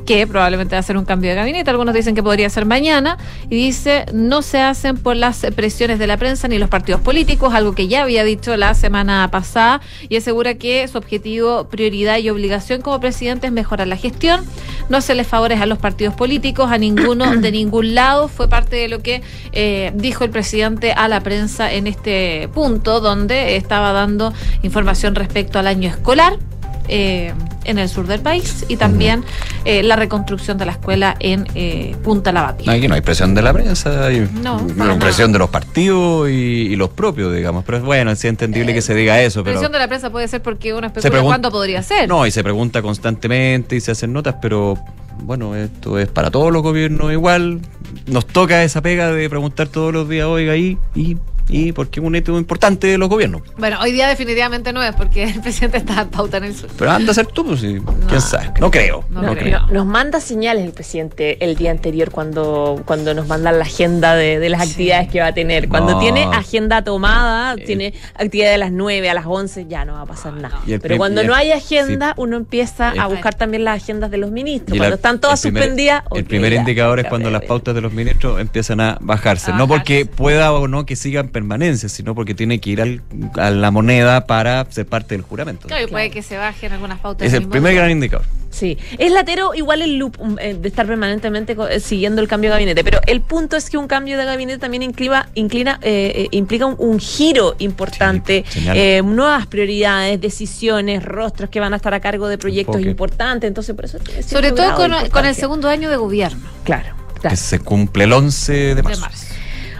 [0.05, 1.69] que probablemente va a ser un cambio de gabinete.
[1.69, 3.17] Algunos dicen que podría ser mañana.
[3.49, 7.53] Y dice, no se hacen por las presiones de la prensa ni los partidos políticos,
[7.53, 9.81] algo que ya había dicho la semana pasada.
[10.09, 14.45] Y asegura que su objetivo, prioridad y obligación como presidente es mejorar la gestión,
[14.89, 18.27] no hacerle favores a los partidos políticos, a ninguno de ningún lado.
[18.27, 23.01] Fue parte de lo que eh, dijo el presidente a la prensa en este punto,
[23.01, 26.37] donde estaba dando información respecto al año escolar.
[26.87, 27.33] Eh,
[27.65, 29.23] en el sur del país y también
[29.65, 32.71] eh, la reconstrucción de la escuela en eh, Punta Lavapié.
[32.71, 36.29] Aquí no hay presión de la prensa, hay No, no, para presión de los partidos
[36.29, 37.63] y, y los propios, digamos.
[37.65, 39.43] Pero bueno, es entendible que se diga eso.
[39.43, 42.07] Pero Presión de la prensa puede ser porque uno especula cuándo podría ser.
[42.07, 44.77] No, y se pregunta constantemente y se hacen notas, pero
[45.23, 47.61] bueno, esto es para todos los gobiernos igual.
[48.05, 51.17] Nos toca esa pega de preguntar todos los días, oiga, y, y,
[51.49, 53.41] y porque es un hecho importante de los gobiernos.
[53.57, 56.69] Bueno, hoy día definitivamente no es porque el presidente está en pauta en el sur.
[56.77, 57.75] Pero anda a ser tú, pues sí.
[57.75, 58.51] No, ¿Quién sabe?
[58.59, 59.03] No creo.
[59.09, 59.43] no No, creo.
[59.43, 59.67] creo.
[59.67, 64.39] Nos manda señales el presidente el día anterior cuando, cuando nos mandan la agenda de,
[64.39, 64.71] de las Sí.
[64.71, 65.69] actividades que va a tener.
[65.69, 65.99] Cuando No.
[65.99, 67.63] tiene agenda tomada, Eh.
[67.65, 70.59] tiene actividad de las 9 a las 11, ya no va a pasar nada.
[70.67, 72.21] Y el Pero cuando no hay agenda, sí.
[72.21, 74.75] uno empieza El- a buscar también las agendas de los ministros.
[74.75, 76.03] Y Cuando la- están todas el primer- suspendidas.
[76.13, 79.51] El primer ya, indicador es cuando ya, las pautas de los ministros empiezan a bajarse.
[79.51, 83.01] A no porque pueda o no que sigan permanencia, sino porque tiene que ir al-
[83.37, 85.67] a la moneda para ser parte del juramento.
[85.67, 87.27] Claro, y puede que se bajen algunas pautas.
[87.27, 87.81] es el mismo primer día.
[87.81, 88.25] gran indicador.
[88.49, 92.49] Sí, es latero igual el loop um, eh, de estar permanentemente eh, siguiendo el cambio
[92.49, 96.27] de gabinete, pero el punto es que un cambio de gabinete también incliva, inclina, eh,
[96.31, 101.93] implica un, un giro importante, Sí, eh, nuevas prioridades, decisiones, rostros que van a estar
[101.93, 102.89] a cargo de proyectos Enfoque.
[102.89, 107.35] importantes, entonces por eso Sobre todo con, con el segundo año de gobierno Claro, Que
[107.35, 109.07] se cumple el 11 de de marzo.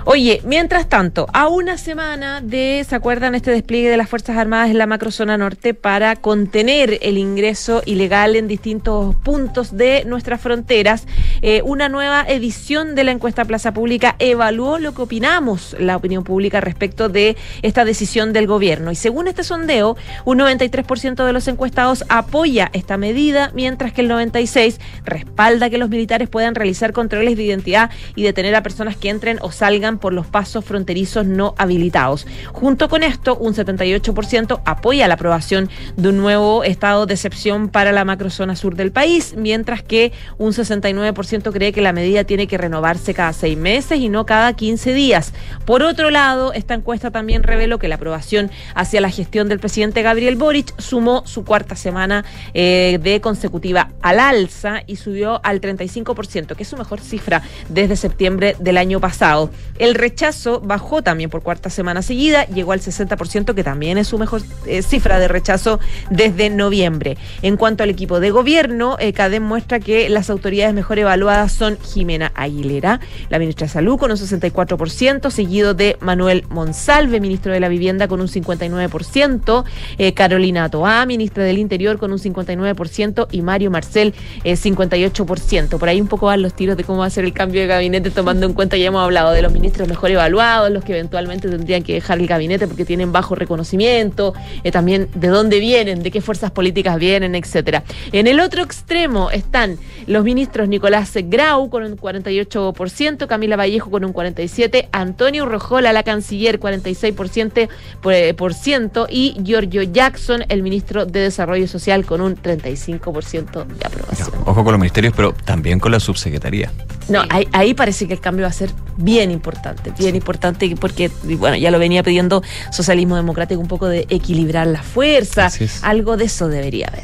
[0.10, 4.70] Oye, mientras tanto, a una semana de, ¿se acuerdan este despliegue de las Fuerzas Armadas
[4.70, 11.06] en la macrozona norte para contener el ingreso ilegal en distintos puntos de nuestras fronteras?
[11.42, 16.24] Eh, una nueva edición de la encuesta Plaza Pública evaluó lo que opinamos la opinión
[16.24, 18.92] pública respecto de esta decisión del gobierno.
[18.92, 24.10] Y según este sondeo, un 93% de los encuestados apoya esta medida, mientras que el
[24.10, 29.10] 96% respalda que los militares puedan realizar controles de identidad y detener a personas que
[29.10, 32.28] entren o salgan por los pasos fronterizos no habilitados.
[32.54, 37.92] Junto con esto, un 78% apoya la aprobación de un nuevo estado de excepción para
[37.92, 42.58] la macrozona sur del país, mientras que un 69% cree que la medida tiene que
[42.58, 45.34] renovarse cada seis meses y no cada 15 días.
[45.66, 50.02] Por otro lado, esta encuesta también reveló que la aprobación hacia la gestión del presidente
[50.02, 56.56] Gabriel Boric sumó su cuarta semana eh, de consecutiva al alza y subió al 35%,
[56.56, 59.50] que es su mejor cifra desde septiembre del año pasado.
[59.80, 64.18] El rechazo bajó también por cuarta semana seguida, llegó al 60%, que también es su
[64.18, 67.18] mejor eh, cifra de rechazo desde noviembre.
[67.42, 71.78] En cuanto al equipo de gobierno, eh, CADEM muestra que las autoridades mejor evaluadas son
[71.80, 77.60] Jimena Aguilera, la ministra de Salud con un 64%, seguido de Manuel Monsalve, ministro de
[77.60, 79.64] la Vivienda con un 59%,
[79.98, 85.78] eh, Carolina Toá, ministra del Interior con un 59% y Mario Marcel eh, 58%.
[85.78, 87.68] Por ahí un poco van los tiros de cómo va a ser el cambio de
[87.68, 91.50] gabinete, tomando en cuenta, ya hemos hablado de los ministros mejor evaluados, los que eventualmente
[91.50, 96.12] tendrían que dejar el gabinete porque tienen bajo reconocimiento, eh, también de dónde vienen, de
[96.12, 97.84] qué fuerzas políticas vienen, etcétera.
[98.12, 104.06] En el otro extremo están los ministros Nicolás Grau con un 48%, Camila Vallejo con
[104.06, 107.70] un 47%, Antonio Rojola, la canciller, 46%
[108.02, 113.66] por, eh, por ciento, y Giorgio Jackson, el ministro de Desarrollo Social, con un 35%
[113.66, 114.30] de aprobación.
[114.46, 116.72] Ojo con los ministerios, pero también con la subsecretaría.
[117.10, 119.57] No, ahí, ahí parece que el cambio va a ser bien importante,
[119.98, 124.86] bien importante porque, bueno, ya lo venía pidiendo socialismo democrático, un poco de equilibrar las
[124.86, 125.84] fuerzas, es.
[125.84, 127.04] algo de eso debería haber.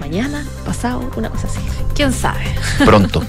[0.00, 1.58] Mañana, pasado, una cosa así.
[1.94, 2.44] ¿Quién sabe?
[2.84, 3.24] Pronto.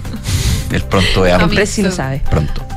[0.71, 1.55] el pronto de A hambre.
[1.55, 2.21] Presi lo sabe.
[2.29, 2.67] Pronto.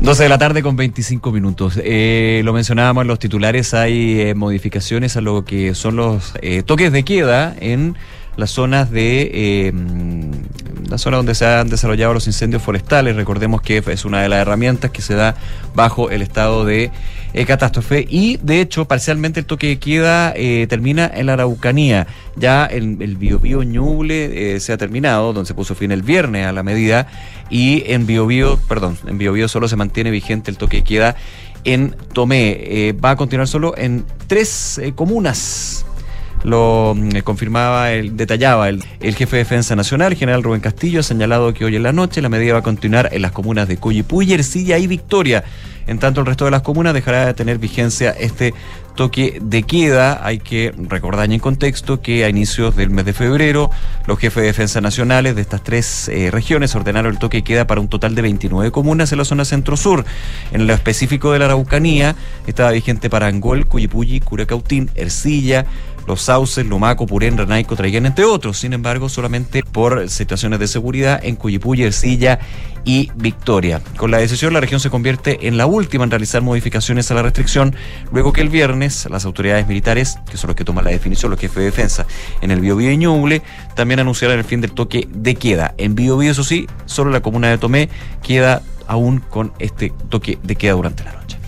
[0.00, 1.78] 12 de la tarde con 25 minutos.
[1.82, 6.62] Eh, lo mencionábamos en los titulares, hay eh, modificaciones a lo que son los eh,
[6.62, 7.96] toques de queda en
[8.36, 9.74] las zonas de
[10.90, 13.14] la zona donde se han desarrollado los incendios forestales.
[13.14, 15.36] Recordemos que es una de las herramientas que se da
[15.74, 16.90] bajo el estado de
[17.32, 22.08] eh, catástrofe y de hecho parcialmente el toque de queda eh, termina en la Araucanía.
[22.36, 26.46] Ya el, el Biobío Ñuble eh, se ha terminado, donde se puso fin el viernes
[26.46, 27.06] a la medida
[27.48, 31.16] y en Biobío, perdón, en Biobío solo se mantiene vigente el toque de queda
[31.62, 32.58] en Tomé.
[32.60, 35.86] Eh, va a continuar solo en tres comunas
[36.44, 41.00] lo mm, eh, confirmaba, el, detallaba el, el jefe de Defensa Nacional, general Rubén Castillo,
[41.00, 43.68] ha señalado que hoy en la noche la medida va a continuar en las comunas
[43.68, 45.44] de Coyipulli, Ercilla y Victoria.
[45.86, 48.54] En tanto, el resto de las comunas dejará de tener vigencia este
[48.94, 50.24] toque de queda.
[50.24, 53.70] Hay que recordar en contexto que a inicios del mes de febrero,
[54.06, 57.66] los jefes de defensa nacionales de estas tres eh, regiones ordenaron el toque de queda
[57.66, 60.04] para un total de 29 comunas en la zona centro-sur.
[60.52, 62.14] En lo específico de la Araucanía,
[62.46, 65.66] estaba vigente para Angol, Cuyipulli, Curacautín, Ercilla,
[66.06, 68.58] Los Sauces, Lumaco, Purén, Renaico, Traiguén, entre otros.
[68.58, 72.38] Sin embargo, solamente por situaciones de seguridad en Cuyipulli, Ercilla
[72.84, 73.80] y Victoria.
[73.96, 77.22] Con la decisión, la región se convierte en la última en realizar modificaciones a la
[77.22, 77.74] restricción,
[78.12, 81.40] luego que el viernes las autoridades militares, que son los que toman la definición, los
[81.40, 82.06] jefes de defensa,
[82.40, 83.42] en el Biobío y Ñuble,
[83.74, 85.74] también anunciaron el fin del toque de queda.
[85.78, 87.88] En Biobío, eso sí, solo la comuna de Tomé
[88.22, 91.39] queda aún con este toque de queda durante la noche.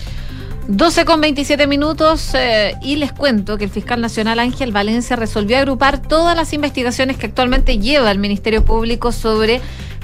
[0.68, 5.58] 12 con 27 minutos eh, y les cuento que el fiscal nacional Ángel Valencia resolvió
[5.58, 9.60] agrupar todas las investigaciones que actualmente lleva el Ministerio Público sobre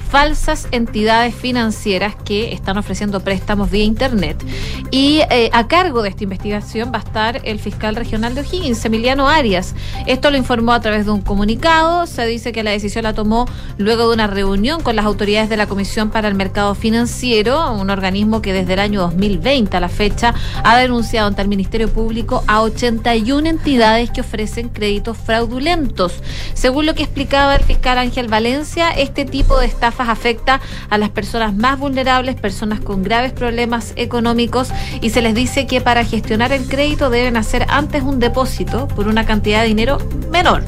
[0.09, 4.43] falsas entidades financieras que están ofreciendo préstamos vía Internet.
[4.91, 8.83] Y eh, a cargo de esta investigación va a estar el fiscal regional de O'Higgins,
[8.85, 9.75] Emiliano Arias.
[10.07, 12.07] Esto lo informó a través de un comunicado.
[12.07, 13.45] Se dice que la decisión la tomó
[13.77, 17.89] luego de una reunión con las autoridades de la Comisión para el Mercado Financiero, un
[17.89, 22.43] organismo que desde el año 2020 a la fecha ha denunciado ante el Ministerio Público
[22.47, 26.13] a 81 entidades que ofrecen créditos fraudulentos.
[26.53, 29.67] Según lo que explicaba el fiscal Ángel Valencia, este tipo de
[30.07, 34.69] afecta a las personas más vulnerables, personas con graves problemas económicos
[35.01, 39.07] y se les dice que para gestionar el crédito deben hacer antes un depósito por
[39.07, 39.97] una cantidad de dinero
[40.31, 40.63] menor.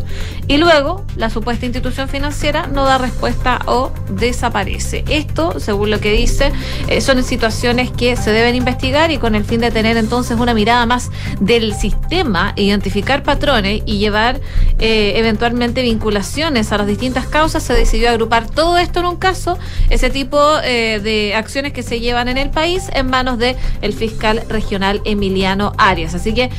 [0.52, 5.06] Y luego la supuesta institución financiera no da respuesta o desaparece.
[5.08, 6.52] Esto, según lo que dice,
[6.90, 10.54] eh, son situaciones que se deben investigar y con el fin de tener entonces una
[10.54, 11.10] mirada más
[11.40, 14.42] del sistema, identificar patrones y llevar
[14.80, 19.58] eh, eventualmente vinculaciones a las distintas causas, se decidió agrupar todo esto en un caso,
[19.90, 23.94] ese tipo eh, de acciones que se llevan en el país en manos del el
[23.94, 26.14] fiscal regional Emiliano Arias.
[26.14, 26.50] Así que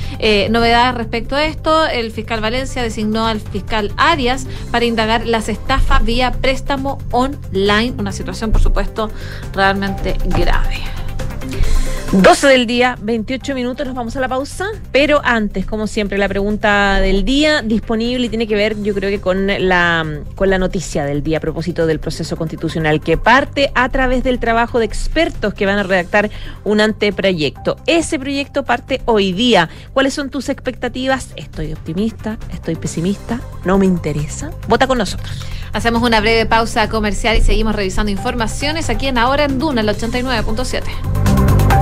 [0.49, 6.05] novedades respecto a esto, el fiscal Valencia designó al fiscal Arias para indagar las estafas
[6.05, 9.11] vía préstamo online, una situación por supuesto
[9.53, 11.02] realmente grave.
[12.13, 16.29] 12 del día, 28 minutos, nos vamos a la pausa, pero antes, como siempre, la
[16.29, 20.59] pregunta del día disponible y tiene que ver, yo creo que con la, con la
[20.59, 24.85] noticia del día a propósito del proceso constitucional que parte a través del trabajo de
[24.85, 26.31] expertos que van a redactar
[26.65, 27.77] un anteproyecto.
[27.87, 29.71] Ese proyecto parte hoy día.
[29.95, 31.31] ¿Cuáles son tus expectativas?
[31.37, 32.37] ¿Estoy optimista?
[32.53, 33.41] ¿Estoy pesimista?
[33.65, 34.51] ¿No me interesa?
[34.69, 35.47] Vota con nosotros.
[35.73, 39.89] Hacemos una breve pausa comercial y seguimos revisando informaciones aquí en Ahora en Duna, el
[39.89, 41.82] 89.7.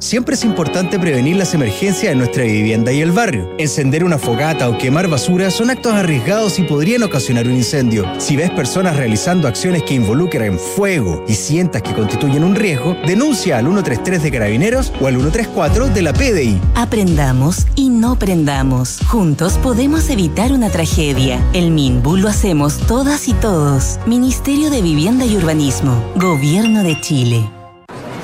[0.00, 3.54] Siempre es importante prevenir las emergencias en nuestra vivienda y el barrio.
[3.56, 8.04] Encender una fogata o quemar basura son actos arriesgados y podrían ocasionar un incendio.
[8.18, 13.58] Si ves personas realizando acciones que involucran fuego y sientas que constituyen un riesgo, denuncia
[13.58, 16.60] al 133 de Carabineros o al 134 de la PDI.
[16.74, 18.98] Aprendamos y no prendamos.
[19.06, 21.40] Juntos podemos evitar una tragedia.
[21.52, 24.00] El MINBU lo hacemos todas y todos.
[24.06, 26.02] Ministerio de Vivienda y Urbanismo.
[26.16, 27.59] Gobierno de Chile.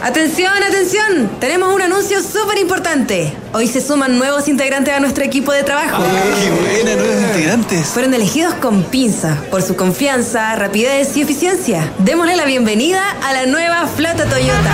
[0.06, 3.36] Atención, atención, tenemos un anuncio súper importante.
[3.52, 6.00] Hoy se suman nuevos integrantes a nuestro equipo de trabajo.
[6.00, 7.88] ¡Qué buena, nuevos integrantes!
[7.88, 11.92] Fueron elegidos con pinza por su confianza, rapidez y eficiencia.
[11.98, 14.70] Démosle la bienvenida a la nueva flota Toyota.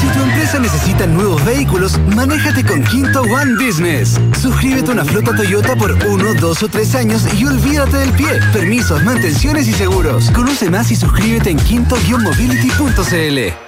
[0.00, 4.18] Si tu empresa necesita nuevos vehículos, manéjate con Quinto One Business.
[4.42, 8.40] Suscríbete a una flota Toyota por uno, dos o tres años y olvídate del pie.
[8.52, 10.32] Permisos, mantenciones y seguros.
[10.32, 13.67] Conoce más y suscríbete en quinto-mobility.cl.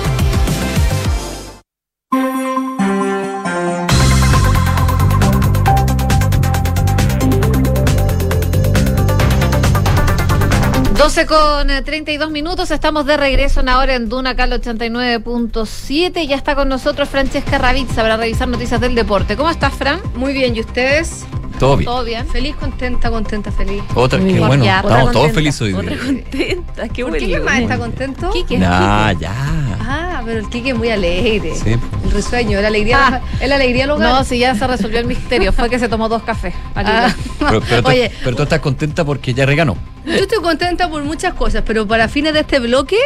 [11.01, 16.27] Doce con eh, 32 minutos, estamos de regreso en ahora en Duna Cal 89.7.
[16.27, 19.35] Ya está con nosotros Francesca Ravizza para revisar noticias del deporte.
[19.35, 19.99] ¿Cómo estás, Fran?
[20.13, 21.25] Muy bien, ¿y ustedes?
[21.57, 21.85] Todo bien.
[21.89, 22.27] ¿Todo bien?
[22.27, 23.81] Feliz, contenta, contenta, feliz.
[23.95, 24.45] Otra, qué bien.
[24.45, 24.63] bueno.
[24.63, 25.99] Ya, Estamos todos felices hoy Otra día.
[26.05, 27.25] contenta, qué ¿Por qué bueno.
[27.25, 28.29] quién más está contento?
[28.29, 28.57] Quique.
[28.59, 29.33] Nah, ya.
[29.79, 31.53] Ah, pero el Kike es muy alegre.
[31.55, 31.71] Sí.
[31.71, 33.21] El risueño, la alegría, Ah.
[33.39, 34.09] es la alegría del hogar.
[34.09, 35.51] No, si ya se resolvió el misterio.
[35.53, 36.53] Fue que se tomó dos cafés.
[36.75, 37.13] Ah.
[37.39, 37.89] Pero, pero tú,
[38.23, 39.75] pero tú estás contenta porque ya reganó.
[40.05, 42.97] yo estoy contenta por muchas cosas, pero para fines de este bloque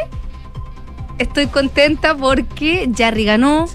[1.17, 3.65] estoy contenta porque Jarry ganó,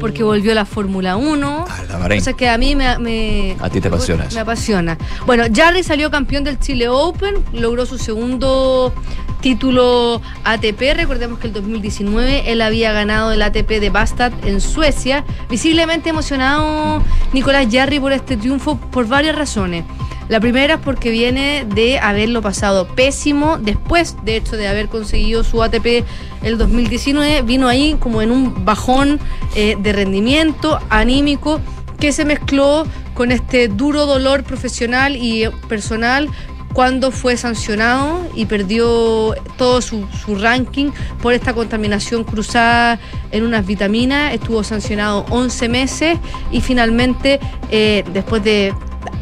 [0.00, 1.64] porque volvió a la Fórmula 1.
[1.68, 2.20] Ah, la Bahrein.
[2.20, 4.26] Cosa que a mí me, me- A ti te apasiona.
[4.32, 4.98] Me apasiona.
[5.26, 8.92] Bueno, Jarry salió campeón del Chile Open, logró su segundo
[9.40, 10.94] título ATP.
[10.94, 15.24] Recordemos que el 2019 él había ganado el ATP de Bastad en Suecia.
[15.48, 17.02] Visiblemente emocionado
[17.32, 19.84] Nicolás Jarry por este triunfo por varias razones.
[20.30, 25.42] La primera es porque viene de haberlo pasado pésimo después, de hecho, de haber conseguido
[25.42, 26.04] su ATP
[26.44, 27.42] el 2019.
[27.42, 29.18] Vino ahí como en un bajón
[29.56, 31.60] eh, de rendimiento anímico
[31.98, 36.28] que se mezcló con este duro dolor profesional y personal
[36.74, 43.00] cuando fue sancionado y perdió todo su, su ranking por esta contaminación cruzada
[43.32, 44.32] en unas vitaminas.
[44.32, 46.18] Estuvo sancionado 11 meses
[46.52, 47.40] y finalmente,
[47.72, 48.72] eh, después de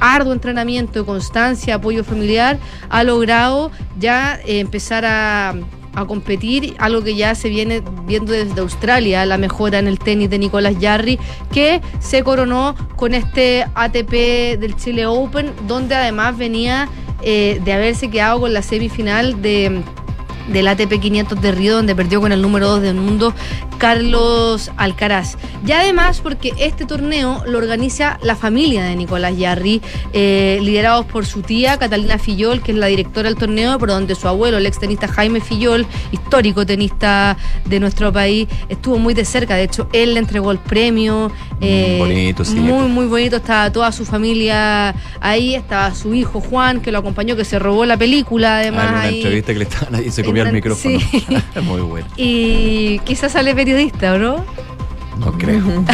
[0.01, 2.59] arduo entrenamiento, constancia, apoyo familiar,
[2.89, 5.55] ha logrado ya eh, empezar a
[5.99, 10.31] a competir, algo que ya se viene viendo desde Australia, la mejora en el tenis
[10.31, 11.19] de Nicolás Jarry,
[11.53, 16.89] que se coronó con este ATP del Chile Open, donde además venía
[17.23, 19.83] eh, de haberse quedado con la semifinal de
[20.49, 23.35] del ATP 500 de Río, donde perdió con el número 2 del mundo,
[23.79, 25.37] Carlos Alcaraz.
[25.67, 29.81] Y además porque este torneo lo organiza la familia de Nicolás Yarri,
[30.13, 34.15] eh, liderados por su tía Catalina Fillol, que es la directora del torneo, pero donde
[34.15, 39.25] su abuelo, el ex tenista Jaime Fillol, histórico tenista de nuestro país, estuvo muy de
[39.25, 39.55] cerca.
[39.57, 41.31] De hecho, él le entregó el premio.
[41.61, 42.57] eh, bonito, sí.
[42.57, 43.37] Muy, muy bonito.
[43.37, 47.85] Estaba toda su familia ahí, estaba su hijo Juan, que lo acompañó, que se robó
[47.85, 48.85] la película, además.
[48.85, 49.17] Ah, en una ahí.
[49.17, 50.99] entrevista que le estaban ahí se comió el micrófono.
[51.01, 51.27] sí.
[51.63, 52.07] Muy bueno.
[52.17, 54.45] Y quizás sale periodista, ¿o no?
[55.19, 55.85] No creo.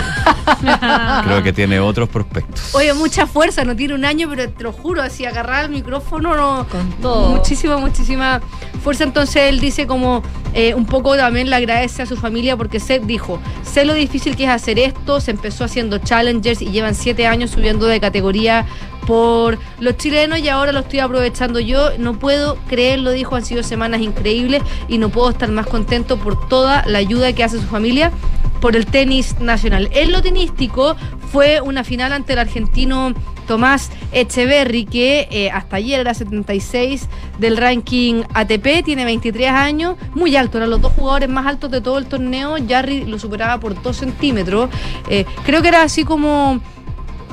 [1.24, 2.74] creo que tiene otros prospectos.
[2.74, 6.36] Oye, mucha fuerza, no tiene un año, pero te lo juro, así agarrar el micrófono,
[6.36, 7.36] no, Con todo.
[7.36, 8.42] muchísima, muchísima
[8.82, 9.05] fuerza.
[9.05, 10.22] Entonces él dice como
[10.53, 14.36] eh, un poco también le agradece a su familia porque se dijo, sé lo difícil
[14.36, 18.66] que es hacer esto, se empezó haciendo challengers y llevan siete años subiendo de categoría
[19.07, 21.96] por los chilenos y ahora lo estoy aprovechando yo.
[21.98, 26.48] No puedo creerlo, dijo, han sido semanas increíbles y no puedo estar más contento por
[26.48, 28.12] toda la ayuda que hace su familia
[28.61, 29.90] por el tenis nacional.
[29.92, 30.96] En lo tenístico
[31.30, 33.12] fue una final ante el argentino
[33.46, 40.34] Tomás Echeverry, que eh, hasta ayer era 76 del ranking ATP, tiene 23 años, muy
[40.36, 43.80] alto, eran los dos jugadores más altos de todo el torneo, Jarry lo superaba por
[43.80, 44.70] 2 centímetros,
[45.09, 46.61] Eh, creo que era así como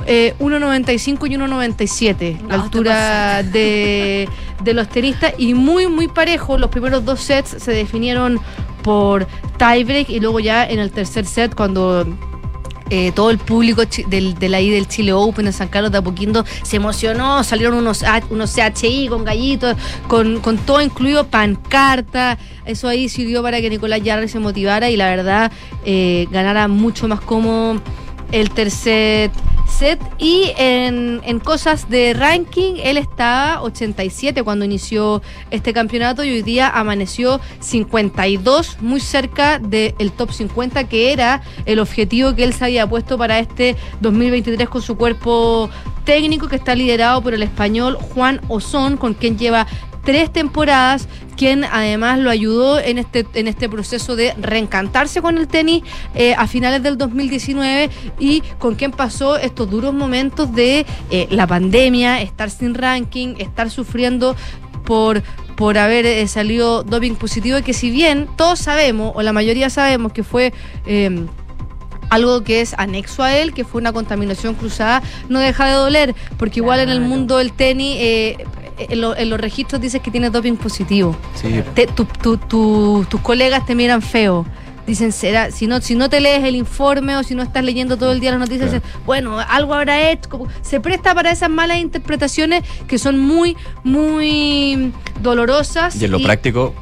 [0.06, 4.28] eh, 1,95 y 1,97 la No, altura de,
[4.62, 6.58] de los tenistas y muy muy parejo.
[6.58, 8.40] Los primeros dos sets se definieron
[8.82, 9.26] por
[9.58, 12.06] tiebreak y luego ya en el tercer set cuando
[12.94, 15.96] eh, todo el público del, de la I del Chile Open de San Carlos de
[15.96, 19.76] Apoquindo se emocionó, salieron unos, unos CHI con gallitos,
[20.08, 22.36] con, con todo incluido pancarta,
[22.66, 25.50] eso ahí sirvió para que Nicolás Yarri se motivara y la verdad
[25.86, 27.80] eh, ganara mucho más como
[28.30, 29.30] el tercer
[30.18, 36.42] y en, en cosas de ranking él estaba 87 cuando inició este campeonato y hoy
[36.42, 42.66] día amaneció 52 muy cerca del top 50 que era el objetivo que él se
[42.66, 45.68] había puesto para este 2023 con su cuerpo
[46.04, 49.66] técnico que está liderado por el español Juan Ozón con quien lleva
[50.04, 55.48] tres temporadas, quien además lo ayudó en este, en este proceso de reencantarse con el
[55.48, 55.82] tenis
[56.14, 61.46] eh, a finales del 2019 y con quien pasó estos duros momentos de eh, la
[61.46, 64.36] pandemia, estar sin ranking, estar sufriendo
[64.84, 65.22] por
[65.56, 69.68] por haber eh, salido doping positivo y que si bien todos sabemos o la mayoría
[69.68, 70.52] sabemos que fue
[72.12, 76.14] algo que es anexo a él, que fue una contaminación cruzada, no deja de doler,
[76.36, 78.36] porque igual en el mundo del tenis, eh,
[78.78, 81.16] en, lo- en los registros dices que tienes doping positivo.
[81.34, 81.62] Sí.
[81.74, 84.44] Te- tu- tu- tu- tus colegas te miran feo.
[84.86, 87.96] Dicen, será, si no, si no te lees el informe o si no estás leyendo
[87.96, 88.82] todo el día las noticias, Claro.
[88.84, 90.28] dicen, bueno, algo habrá hecho.
[90.60, 94.92] se presta para esas malas interpretaciones que son muy, muy
[95.22, 95.94] dolorosas.
[96.00, 96.74] Y en lo práctico,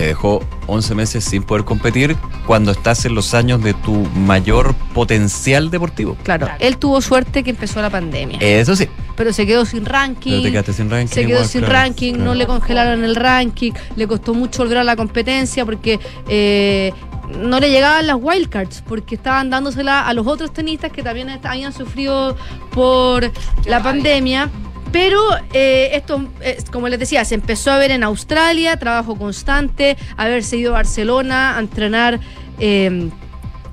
[0.00, 4.74] te dejó 11 meses sin poder competir cuando estás en los años de tu mayor
[4.94, 6.16] potencial deportivo.
[6.22, 8.38] Claro, él tuvo suerte que empezó la pandemia.
[8.40, 8.88] Eso sí.
[9.14, 10.30] pero se quedó sin ranking.
[10.30, 12.30] Pero te quedaste sin ranking Se quedó igual, sin claro, ranking, claro.
[12.30, 16.94] no le congelaron el ranking, le costó mucho volver a la competencia porque eh,
[17.38, 21.74] no le llegaban las wildcards, porque estaban dándosela a los otros tenistas que también habían
[21.74, 22.38] sufrido
[22.70, 23.30] por
[23.66, 24.48] la pandemia.
[24.92, 25.20] Pero
[25.52, 30.56] eh, esto, eh, como les decía, se empezó a ver en Australia, trabajo constante, haberse
[30.56, 32.20] ido a Barcelona a entrenar.
[32.58, 33.10] eh,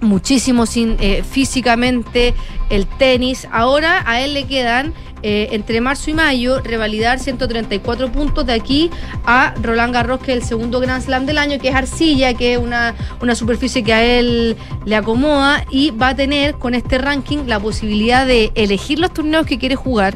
[0.01, 2.34] muchísimo sin, eh, físicamente
[2.70, 3.47] el tenis.
[3.51, 4.93] Ahora a él le quedan
[5.24, 8.91] eh, entre marzo y mayo revalidar 134 puntos de aquí
[9.26, 12.53] a Roland Garros, que es el segundo Grand Slam del año, que es arcilla, que
[12.53, 14.55] es una, una superficie que a él
[14.86, 19.45] le acomoda y va a tener con este ranking la posibilidad de elegir los torneos
[19.47, 20.15] que quiere jugar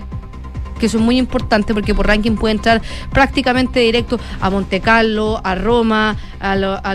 [0.82, 5.40] que eso es muy importante porque por ranking puede entrar prácticamente directo a Monte Carlo,
[5.44, 6.92] a Roma, a, a,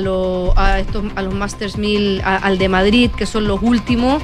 [0.56, 4.22] a estos, a los Masters 1000, a- al de Madrid, que son los últimos.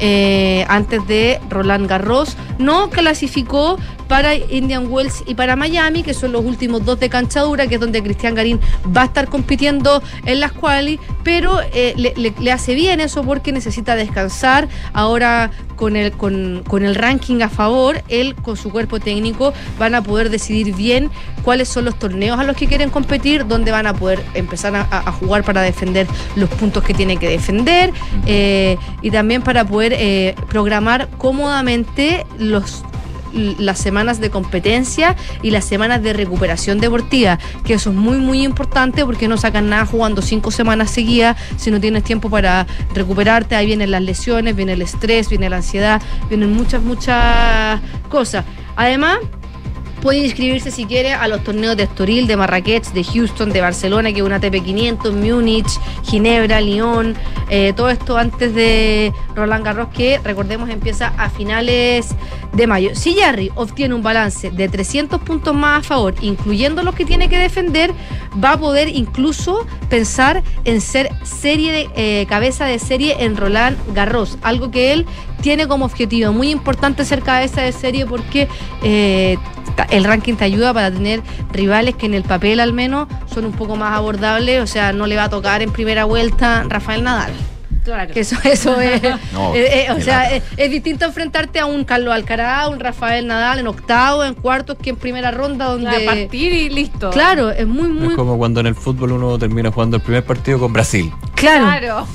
[0.00, 3.78] eh, antes de Roland Garros, no clasificó
[4.08, 7.76] para Indian Wells y para Miami, que son los últimos dos de cancha dura, que
[7.76, 8.60] es donde Cristian Garín
[8.96, 13.22] va a estar compitiendo en las quali, pero eh, le, le- le hace bien eso
[13.24, 14.68] porque necesita descansar.
[14.92, 19.94] Ahora con el, con, con el ranking a favor, él con su cuerpo técnico van
[19.94, 21.10] a poder decidir bien
[21.42, 24.86] cuáles son los torneos a los que quieren competir, dónde van a poder empezar a,
[24.90, 27.92] a jugar para defender los puntos que tiene que defender
[28.26, 32.82] eh, y también para poder eh, programar cómodamente los
[33.34, 38.42] las semanas de competencia y las semanas de recuperación deportiva, que eso es muy muy
[38.42, 43.56] importante porque no sacan nada jugando cinco semanas seguidas si no tienes tiempo para recuperarte,
[43.56, 48.44] ahí vienen las lesiones, viene el estrés, viene la ansiedad, vienen muchas muchas cosas.
[48.76, 49.18] Además,
[50.04, 54.12] Puede inscribirse si quiere a los torneos de Estoril, de Marrakech, de Houston, de Barcelona,
[54.12, 57.14] que es una TP500, Múnich, Ginebra, Lyon,
[57.48, 62.14] eh, todo esto antes de Roland Garros, que recordemos empieza a finales
[62.52, 62.94] de mayo.
[62.94, 67.30] Si Jarry obtiene un balance de 300 puntos más a favor, incluyendo los que tiene
[67.30, 67.90] que defender,
[68.44, 73.78] va a poder incluso pensar en ser serie de eh, cabeza de serie en Roland
[73.94, 75.06] Garros, algo que él
[75.44, 78.48] tiene como objetivo muy importante ser cabeza de serie porque
[78.82, 79.36] eh,
[79.90, 81.20] el ranking te ayuda para tener
[81.52, 85.06] rivales que en el papel al menos son un poco más abordables, o sea, no
[85.06, 87.34] le va a tocar en primera vuelta Rafael Nadal.
[87.84, 88.14] Claro.
[88.14, 89.02] Que eso, eso es.
[89.34, 93.26] No, eh, eh, o sea, es, es distinto enfrentarte a un Carlos Alcaraz, un Rafael
[93.26, 95.90] Nadal en octavo, en cuartos, que en primera ronda, donde.
[95.94, 97.10] A partir y listo.
[97.10, 98.14] Claro, es muy, Es muy.
[98.14, 101.12] como cuando en el fútbol uno termina jugando el primer partido con Brasil.
[101.34, 101.66] Claro.
[101.66, 102.06] Claro.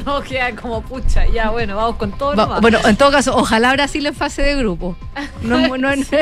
[0.06, 1.26] Uno queda como pucha.
[1.26, 2.30] Ya, bueno, vamos con todo.
[2.36, 2.60] Va- nomás.
[2.60, 4.96] bueno, en todo caso, ojalá Brasil en fase de grupo.
[5.42, 6.16] No, no, no- Sí,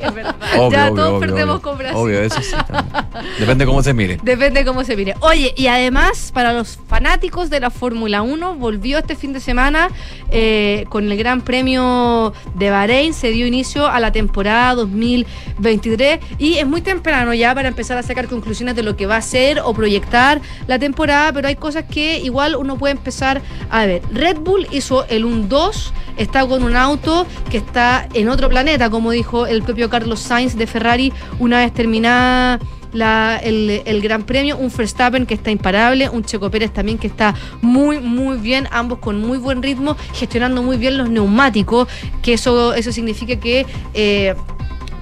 [0.00, 0.34] es verdad.
[0.56, 1.62] Obvio, ya obvio, todos obvio, perdemos obvio.
[1.62, 1.96] con Brasil.
[1.98, 2.54] Obvio, eso sí.
[2.66, 3.06] también.
[3.38, 4.18] Depende cómo se mire.
[4.22, 5.14] Depende cómo se mire.
[5.20, 9.88] Oye, y además, para los fanáticos de la Fórmula 1, volvió este fin de semana
[10.30, 13.12] eh, con el Gran Premio de Bahrein.
[13.14, 18.02] Se dio inicio a la temporada 2023 y es muy temprano ya para empezar a
[18.02, 21.84] sacar conclusiones de lo que va a ser o proyectar la temporada, pero hay cosas
[21.90, 24.02] que igual uno puede empezar a ver.
[24.12, 29.10] Red Bull hizo el 1-2, está con un auto que está en otro planeta, como
[29.10, 32.58] dijo el propio Carlos Sainz de Ferrari una vez terminada
[32.92, 37.06] la- el, el Gran Premio, un Verstappen que está imparable, un Checo Pérez también que
[37.06, 41.86] está muy, muy bien, ambos con muy buen ritmo, gestionando muy bien los neumáticos,
[42.22, 43.66] que eso, eso significa que...
[43.94, 44.34] eh,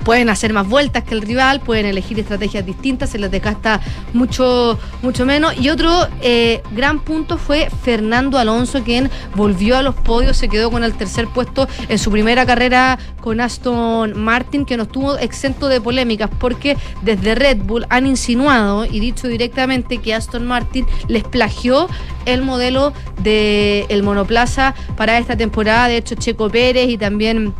[0.07, 3.80] pueden hacer más vueltas que el rival, pueden elegir estrategias distintas, se les desgasta
[4.12, 5.59] mucho, mucho menos.
[5.59, 10.70] Y otro eh, gran punto fue Fernando Alonso, quien volvió a los podios, se quedó
[10.70, 15.66] con el tercer puesto en su primera carrera con Aston Martin, que no estuvo exento
[15.66, 21.24] de polémicas, porque desde Red Bull han insinuado y dicho directamente que Aston Martin les
[21.24, 21.88] plagió
[22.26, 22.92] el modelo
[23.24, 25.88] del el monoplaza para esta temporada.
[25.88, 27.52] De hecho, Checo Pérez y también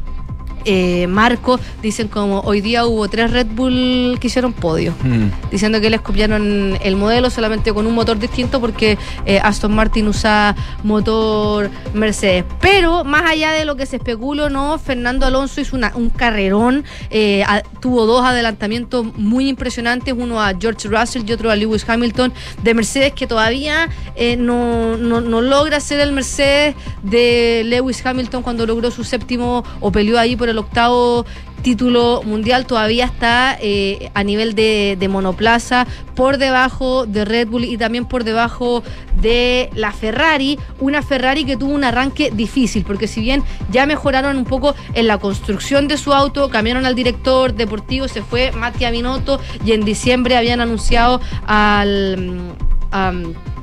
[0.67, 5.29] eh, Marco dicen como hoy día hubo tres Red Bull que hicieron podio, Mm.
[5.51, 10.09] diciendo que les copiaron el modelo solamente con un motor distinto porque eh, Aston Martin
[10.09, 12.45] usa motor Mercedes.
[12.61, 16.85] Pero más allá de lo que se especuló, no, Fernando Alonso hizo una- un carrerón,
[17.11, 21.89] eh, a- tuvo dos adelantamientos muy impresionantes, uno a George Russell y otro a Lewis
[21.89, 28.05] Hamilton de Mercedes que todavía eh, no, no- no logra ser el Mercedes de Lewis
[28.05, 31.25] Hamilton cuando logró su séptimo o peleó ahí por el octavo
[31.67, 35.85] título mundial todavía está eh, a nivel de, monoplaza
[36.15, 38.85] por debajo de Red Bull y también por debajo
[39.21, 43.43] de la Ferrari, una Ferrari que tuvo un arranque difícil, porque si bien
[43.73, 48.23] ya mejoraron un poco en la construcción de su auto, cambiaron al director deportivo, se
[48.23, 52.53] fue Mattia Binotto y en diciembre habían anunciado al...
[52.93, 53.56] mm,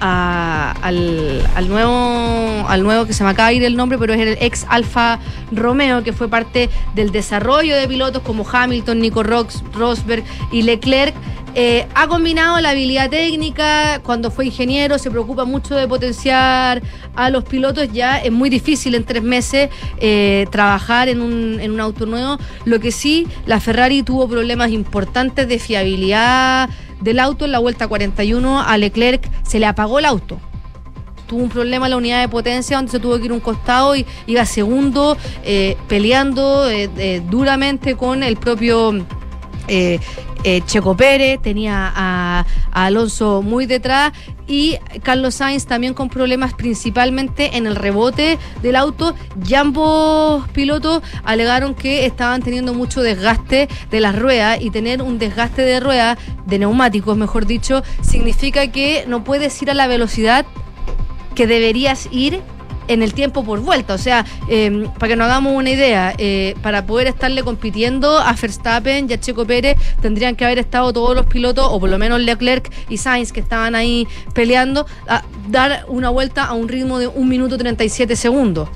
[0.00, 4.20] al, al nuevo al nuevo que se me acaba de ir el nombre pero es
[4.20, 5.18] el ex Alfa
[5.52, 11.14] Romeo que fue parte del desarrollo de pilotos como Hamilton, Nico Rox, Rosberg y Leclerc.
[11.58, 16.82] Eh, ha combinado la habilidad técnica cuando fue ingeniero se preocupa mucho de potenciar
[17.14, 21.70] a los pilotos ya es muy difícil en tres meses eh, trabajar en un, en
[21.70, 22.36] un auto nuevo.
[22.66, 26.68] Lo que sí la Ferrari tuvo problemas importantes de fiabilidad
[27.00, 30.38] del auto en la vuelta 41 a Leclerc se le apagó el auto.
[31.26, 33.96] tuvo un problema en la unidad de potencia donde se tuvo que ir un costado
[33.96, 39.04] y iba segundo eh, peleando eh, eh, duramente con el propio
[40.46, 44.12] eh, Checo Pérez, tenía a, a Alonso muy detrás
[44.46, 49.16] y Carlos Sainz también con problemas principalmente en el rebote del auto.
[49.44, 55.18] Y ambos pilotos alegaron que estaban teniendo mucho desgaste de las ruedas y tener un
[55.18, 56.16] desgaste de ruedas,
[56.46, 60.46] de neumáticos mejor dicho, significa que no puedes ir a la velocidad
[61.34, 62.40] que deberías ir
[62.88, 63.94] en el tiempo por vuelta.
[63.94, 68.32] O sea, eh, para que nos hagamos una idea, eh, para poder estarle compitiendo a
[68.32, 71.98] Verstappen y a Checo Pérez, tendrían que haber estado todos los pilotos, o por lo
[71.98, 76.98] menos Leclerc y Sainz, que estaban ahí peleando, a dar una vuelta a un ritmo
[76.98, 78.68] de 1 minuto 37 segundos.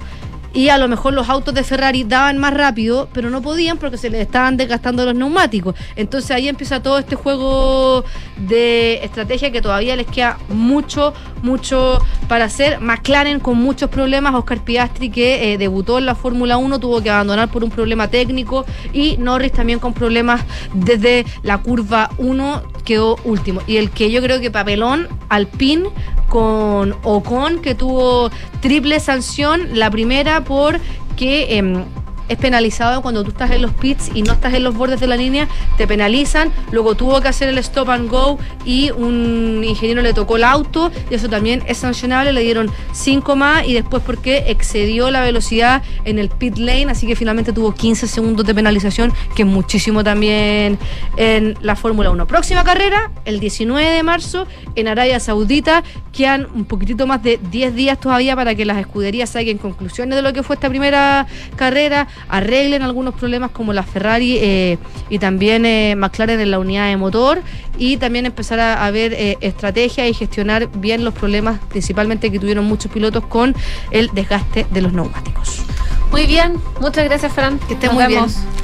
[0.53, 3.97] Y a lo mejor los autos de Ferrari daban más rápido, pero no podían porque
[3.97, 5.75] se les estaban desgastando los neumáticos.
[5.97, 8.05] Entonces ahí empieza todo este juego
[8.37, 12.81] de estrategia que todavía les queda mucho, mucho para hacer.
[12.81, 17.11] McLaren con muchos problemas, Oscar Piastri que eh, debutó en la Fórmula 1 tuvo que
[17.11, 20.43] abandonar por un problema técnico y Norris también con problemas
[20.75, 23.61] desde la curva 1 quedó último.
[23.67, 25.91] Y el que yo creo que papelón, Alpine
[26.29, 28.31] con Ocon que tuvo
[28.61, 30.81] triple sanción, la primera por
[31.17, 31.85] que em,
[32.31, 35.07] es penalizado cuando tú estás en los pits y no estás en los bordes de
[35.07, 36.53] la línea, te penalizan.
[36.71, 40.93] Luego tuvo que hacer el stop and go y un ingeniero le tocó el auto
[41.11, 42.33] y eso también es sancionable.
[42.33, 47.07] Le dieron 5 más y después porque excedió la velocidad en el pit lane, así
[47.07, 50.79] que finalmente tuvo 15 segundos de penalización, que es muchísimo también
[51.17, 52.27] en la Fórmula 1.
[52.29, 55.83] Próxima carrera, el 19 de marzo en Arabia Saudita.
[56.13, 60.23] Quedan un poquitito más de 10 días todavía para que las escuderías saquen conclusiones de
[60.23, 61.27] lo que fue esta primera
[61.57, 66.89] carrera arreglen algunos problemas como la Ferrari eh, y también eh, McLaren en la unidad
[66.89, 67.43] de motor
[67.79, 72.39] y también empezar a, a ver eh, estrategias y gestionar bien los problemas principalmente que
[72.39, 73.55] tuvieron muchos pilotos con
[73.91, 75.63] el desgaste de los neumáticos.
[76.11, 77.59] Muy bien, muchas gracias Fran.
[77.61, 78.35] Que esté Nos muy vemos.
[78.37, 78.60] bien.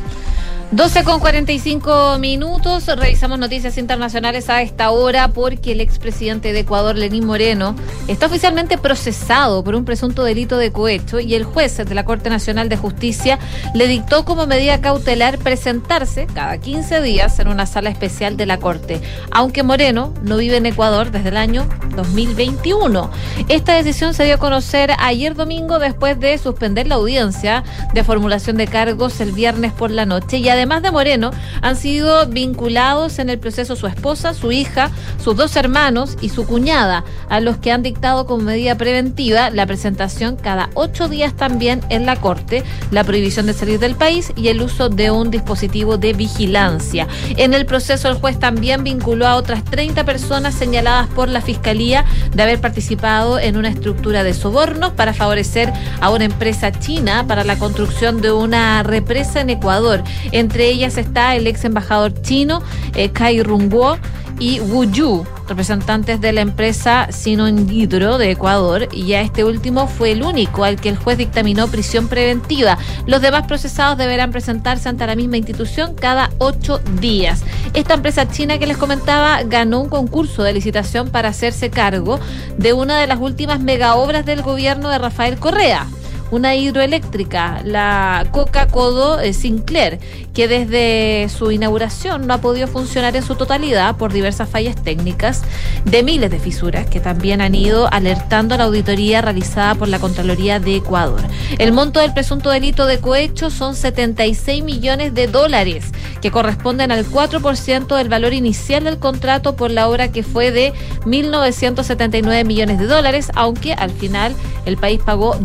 [0.73, 6.97] 12 con 45 minutos, revisamos noticias internacionales a esta hora porque el expresidente de Ecuador,
[6.97, 7.77] Lenín Moreno,
[8.09, 12.31] está oficialmente procesado por un presunto delito de cohecho y el juez de la Corte
[12.31, 13.39] Nacional de Justicia
[13.75, 18.59] le dictó como medida cautelar presentarse cada 15 días en una sala especial de la
[18.59, 19.01] Corte,
[19.31, 23.09] aunque Moreno no vive en Ecuador desde el año 2021.
[23.49, 27.63] Esta decisión se dio a conocer ayer domingo después de suspender la audiencia
[27.95, 31.31] de formulación de cargos el viernes por la noche y además de Moreno
[31.63, 34.91] han sido vinculados en el proceso su esposa, su hija,
[35.23, 39.67] sus dos hermanos y su cuñada, a los que han dictado como medida preventiva la
[39.67, 44.49] presentación cada ocho días también en la Corte, la prohibición de salir del país y
[44.49, 47.07] el uso de un dispositivo de vigilancia.
[47.37, 52.05] En el proceso el juez también vinculó a otras 30 personas señaladas por la Fiscalía
[52.35, 57.45] de haber participado en una estructura de sobornos para favorecer a una empresa china para
[57.45, 60.03] la construcción de una represa en Ecuador.
[60.47, 62.63] Entre ellas está el ex embajador chino
[62.95, 63.99] eh, Kai Runguo
[64.39, 69.89] y Wu Yu, representantes de la empresa Sinon Hydro de Ecuador, y ya este último
[69.89, 72.79] fue el único al que el juez dictaminó prisión preventiva.
[73.07, 77.43] Los demás procesados deberán presentarse ante la misma institución cada ocho días.
[77.75, 82.21] Esta empresa china que les comentaba ganó un concurso de licitación para hacerse cargo
[82.57, 85.89] de una de las últimas megaobras del gobierno de Rafael Correa
[86.31, 89.99] una hidroeléctrica, la Coca Codo eh, Sinclair,
[90.35, 95.43] que desde su inauguración no ha podido funcionar en su totalidad por diversas fallas técnicas
[95.85, 99.99] de miles de fisuras que también han ido alertando a la auditoría realizada por la
[99.99, 101.21] Contraloría de Ecuador.
[101.59, 105.87] El monto del presunto delito de cohecho son 76 millones de dólares,
[106.21, 110.73] que corresponden al 4% del valor inicial del contrato por la obra que fue de
[111.05, 115.37] 1.979 millones de dólares, aunque al final el país pagó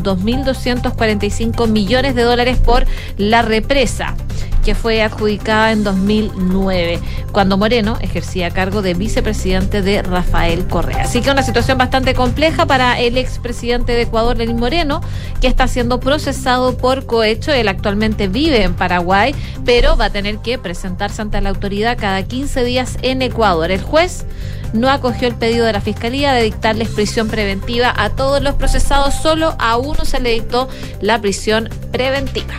[0.76, 2.86] 2.245 millones de dólares por
[3.18, 4.16] la represa
[4.64, 7.00] que fue adjudicada en 2009,
[7.32, 11.04] cuando Moreno ejercía cargo de vicepresidente de Rafael Correa.
[11.04, 15.02] Así que una situación bastante compleja para el expresidente de Ecuador, Lenín Moreno,
[15.40, 17.52] que está siendo procesado por cohecho.
[17.52, 19.36] Él actualmente vive en Paraguay,
[19.66, 23.72] pero va a tener que presentarse ante la autoridad cada 15 días en Ecuador.
[23.72, 24.26] El juez
[24.74, 29.14] no acogió el pedido de la Fiscalía de dictarles prisión preventiva a todos los procesados,
[29.14, 30.70] solo a uno se le dictó
[31.02, 32.54] la prisión preventiva.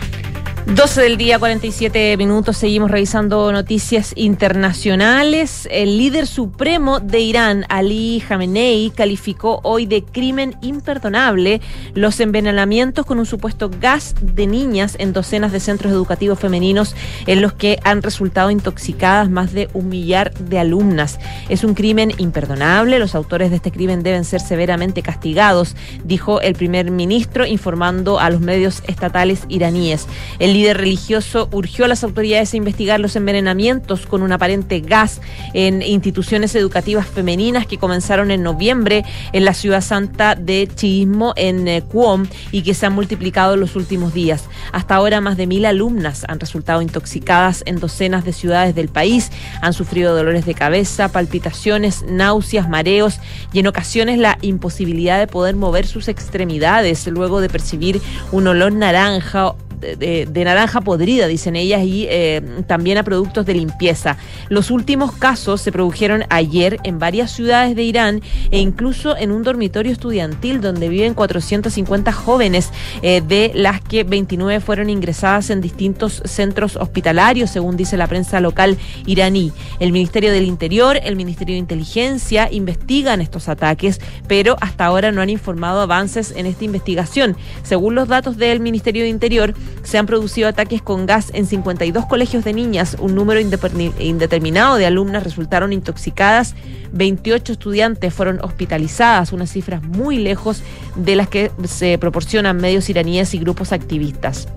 [0.65, 2.55] 12 del día, 47 minutos.
[2.55, 5.67] Seguimos revisando noticias internacionales.
[5.69, 11.59] El líder supremo de Irán, Ali Khamenei, calificó hoy de crimen imperdonable
[11.95, 16.95] los envenenamientos con un supuesto gas de niñas en docenas de centros educativos femeninos
[17.27, 21.19] en los que han resultado intoxicadas más de un millar de alumnas.
[21.49, 22.99] Es un crimen imperdonable.
[22.99, 28.29] Los autores de este crimen deben ser severamente castigados, dijo el primer ministro, informando a
[28.29, 30.07] los medios estatales iraníes.
[30.53, 35.21] Líder religioso urgió a las autoridades a investigar los envenenamientos con un aparente gas
[35.53, 41.67] en instituciones educativas femeninas que comenzaron en noviembre en la ciudad santa de Chiismo, en
[41.67, 44.45] eh, Qom, y que se han multiplicado en los últimos días.
[44.71, 49.31] Hasta ahora, más de mil alumnas han resultado intoxicadas en docenas de ciudades del país,
[49.61, 53.19] han sufrido dolores de cabeza, palpitaciones, náuseas, mareos
[53.51, 58.01] y en ocasiones la imposibilidad de poder mover sus extremidades luego de percibir
[58.31, 59.55] un olor naranja
[59.97, 64.17] de, naranja podrida, dicen ellas, y eh, también a productos de limpieza.
[64.49, 68.21] Los últimos casos se produjeron ayer en varias ciudades de Irán
[68.51, 72.71] e incluso en un dormitorio estudiantil donde viven 450 jóvenes,
[73.01, 78.39] eh, de las que 29 fueron ingresadas en distintos centros hospitalarios, según dice la prensa
[78.39, 79.51] local iraní.
[79.79, 85.21] El Ministerio del Interior, el Ministerio de Inteligencia investigan estos ataques, pero hasta ahora no
[85.21, 87.35] han informado avances en esta investigación.
[87.63, 89.53] Según los datos del Ministerio de Interior,
[89.83, 92.95] se han producido ataques con gas en 52 colegios de niñas.
[92.99, 96.55] Un número indeterminado de alumnas resultaron intoxicadas.
[96.91, 100.61] 28 estudiantes fueron hospitalizadas, unas cifras muy lejos
[100.95, 104.47] de las que se proporcionan medios iraníes y grupos activistas.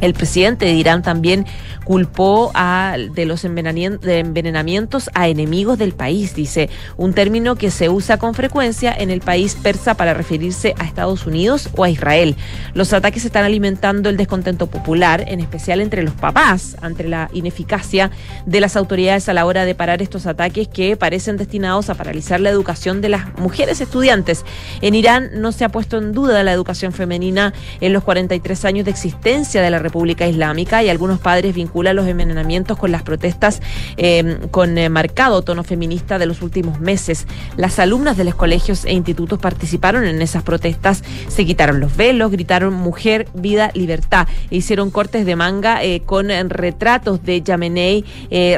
[0.00, 1.46] El presidente de Irán también
[1.84, 8.18] culpó a, de los envenenamientos a enemigos del país, dice, un término que se usa
[8.18, 12.36] con frecuencia en el país persa para referirse a Estados Unidos o a Israel.
[12.72, 18.10] Los ataques están alimentando el descontento popular, en especial entre los papás, ante la ineficacia
[18.46, 22.40] de las autoridades a la hora de parar estos ataques que parecen destinados a paralizar
[22.40, 24.44] la educación de las mujeres estudiantes.
[24.80, 28.84] En Irán no se ha puesto en duda la educación femenina en los 43 años
[28.84, 33.60] de existencia de la República Islámica y algunos padres vincula los envenenamientos con las protestas
[33.96, 37.26] eh, con eh, marcado tono feminista de los últimos meses.
[37.56, 42.30] Las alumnas de los colegios e institutos participaron en esas protestas, se quitaron los velos,
[42.32, 48.04] gritaron mujer, vida, libertad e hicieron cortes de manga eh, con retratos de Yamenei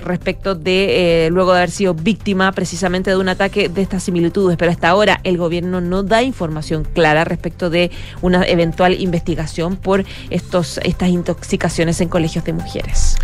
[0.03, 4.57] respecto de luego de haber sido víctima precisamente de un ataque de estas similitudes.
[4.57, 7.91] Pero hasta ahora el gobierno no da información clara respecto de
[8.22, 13.16] una eventual investigación por estos estas intoxicaciones en colegios de mujeres.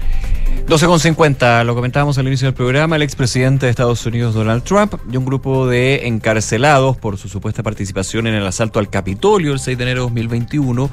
[0.67, 5.17] 12.50, lo comentábamos al inicio del programa, el expresidente de Estados Unidos Donald Trump y
[5.17, 9.77] un grupo de encarcelados por su supuesta participación en el asalto al Capitolio el 6
[9.77, 10.91] de enero de 2021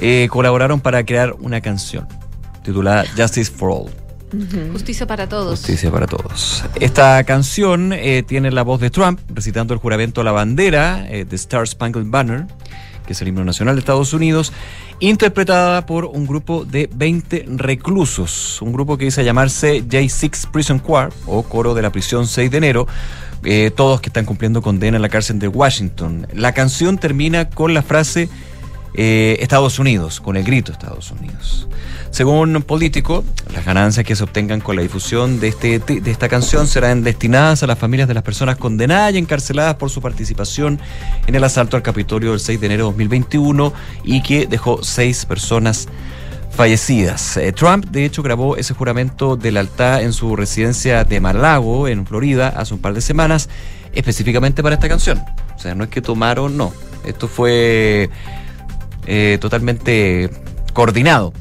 [0.00, 2.06] eh, colaboraron para crear una canción
[2.62, 4.02] titulada Justice for All.
[4.72, 5.60] Justicia para todos.
[5.60, 6.64] Justicia para todos.
[6.80, 11.20] Esta canción eh, tiene la voz de Trump recitando el juramento a la bandera de
[11.20, 12.46] eh, Star Spangled Banner,
[13.06, 14.52] que es el himno nacional de Estados Unidos,
[15.00, 21.08] interpretada por un grupo de 20 reclusos, un grupo que dice llamarse J6 Prison Choir
[21.26, 22.86] o Coro de la Prisión 6 de enero,
[23.44, 26.26] eh, todos que están cumpliendo condena en la cárcel de Washington.
[26.32, 28.28] La canción termina con la frase
[28.94, 31.68] eh, Estados Unidos, con el grito Estados Unidos.
[32.10, 33.24] Según un político,
[33.54, 37.62] las ganancias que se obtengan con la difusión de, este, de esta canción serán destinadas
[37.62, 40.78] a las familias de las personas condenadas y encarceladas por su participación
[41.26, 43.72] en el asalto al Capitolio del 6 de enero de 2021
[44.04, 45.88] y que dejó seis personas
[46.50, 47.38] fallecidas.
[47.38, 52.06] Eh, Trump, de hecho, grabó ese juramento de lealtad en su residencia de Malago, en
[52.06, 53.48] Florida, hace un par de semanas,
[53.94, 55.18] específicamente para esta canción.
[55.56, 56.72] O sea, no es que tomaron, no.
[57.04, 58.10] Esto fue
[59.06, 60.30] eh, totalmente
[60.72, 61.32] coordinado.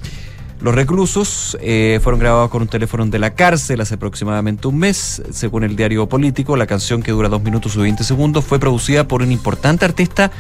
[0.62, 5.24] Los reclusos eh, fueron grabados con un teléfono de la cárcel hace aproximadamente un mes.
[5.32, 9.08] Según el diario político, la canción que dura dos minutos y 20 segundos fue producida
[9.08, 10.32] por un importante artista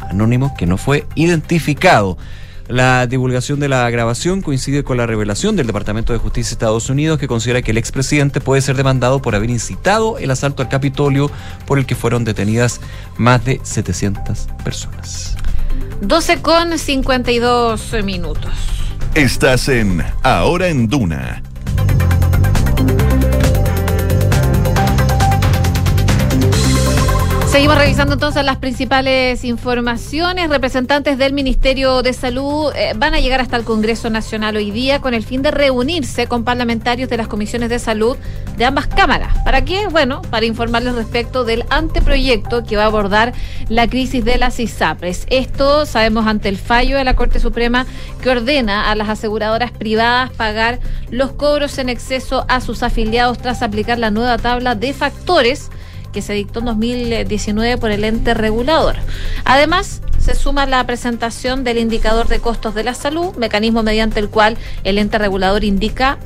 [0.00, 2.18] anónimo que no fue identificado.
[2.66, 6.90] La divulgación de la grabación coincide con la revelación del Departamento de Justicia de Estados
[6.90, 10.68] Unidos que considera que el expresidente puede ser demandado por haber incitado el asalto al
[10.68, 11.30] Capitolio
[11.66, 12.80] por el que fueron detenidas
[13.16, 15.36] más de 700 personas.
[16.02, 18.50] 12 con 52 minutos.
[19.14, 21.40] Estás en Ahora en Duna.
[27.52, 30.48] Seguimos revisando entonces las principales informaciones.
[30.48, 35.02] Representantes del Ministerio de Salud eh, van a llegar hasta el Congreso Nacional hoy día
[35.02, 38.16] con el fin de reunirse con parlamentarios de las comisiones de salud
[38.56, 39.36] de ambas cámaras.
[39.44, 39.86] ¿Para qué?
[39.88, 43.34] Bueno, para informarles respecto del anteproyecto que va a abordar
[43.68, 45.26] la crisis de las ISAPRES.
[45.28, 47.84] Esto sabemos ante el fallo de la Corte Suprema
[48.22, 50.80] que ordena a las aseguradoras privadas pagar
[51.10, 55.70] los cobros en exceso a sus afiliados tras aplicar la nueva tabla de factores
[56.12, 58.96] que se dictó en 2019 por el ente regulador.
[59.44, 64.28] Además, se suma la presentación del indicador de costos de la salud, mecanismo mediante el
[64.28, 66.18] cual el ente regulador indica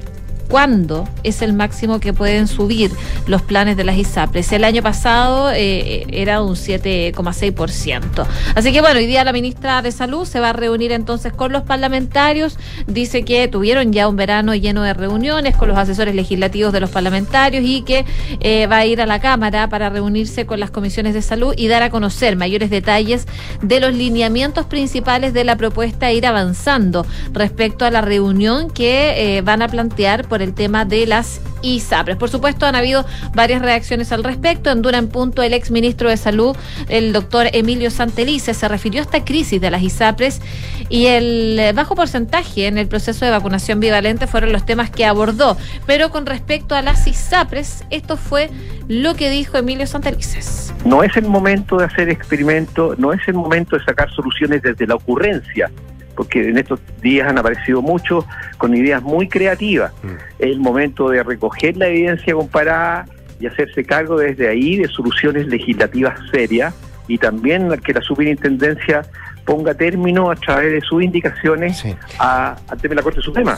[0.48, 2.90] cuándo es el máximo que pueden subir
[3.26, 4.52] los planes de las ISAPRES.
[4.52, 8.26] El año pasado eh, era un 7,6%.
[8.54, 11.52] Así que bueno, hoy día la ministra de Salud se va a reunir entonces con
[11.52, 12.58] los parlamentarios.
[12.86, 16.90] Dice que tuvieron ya un verano lleno de reuniones con los asesores legislativos de los
[16.90, 18.04] parlamentarios y que
[18.40, 21.68] eh, va a ir a la Cámara para reunirse con las comisiones de salud y
[21.68, 23.26] dar a conocer mayores detalles
[23.62, 29.36] de los lineamientos principales de la propuesta e ir avanzando respecto a la reunión que
[29.36, 32.16] eh, van a plantear el tema de las ISAPRES.
[32.16, 34.70] Por supuesto, han habido varias reacciones al respecto.
[34.70, 36.56] En Dura en Punto, el ex ministro de Salud,
[36.88, 40.40] el doctor Emilio Santelice, se refirió a esta crisis de las ISAPRES
[40.88, 45.56] y el bajo porcentaje en el proceso de vacunación bivalente fueron los temas que abordó.
[45.86, 48.50] Pero con respecto a las ISAPRES, esto fue
[48.88, 50.72] lo que dijo Emilio Santelices.
[50.84, 54.86] No es el momento de hacer experimento, no es el momento de sacar soluciones desde
[54.86, 55.70] la ocurrencia
[56.16, 58.24] porque en estos días han aparecido muchos
[58.58, 59.92] con ideas muy creativas.
[60.38, 63.06] Es el momento de recoger la evidencia comparada
[63.38, 66.74] y hacerse cargo desde ahí de soluciones legislativas serias
[67.06, 69.02] y también que la superintendencia
[69.44, 71.84] ponga término a través de sus indicaciones
[72.18, 73.54] a, al tema de la Corte Suprema.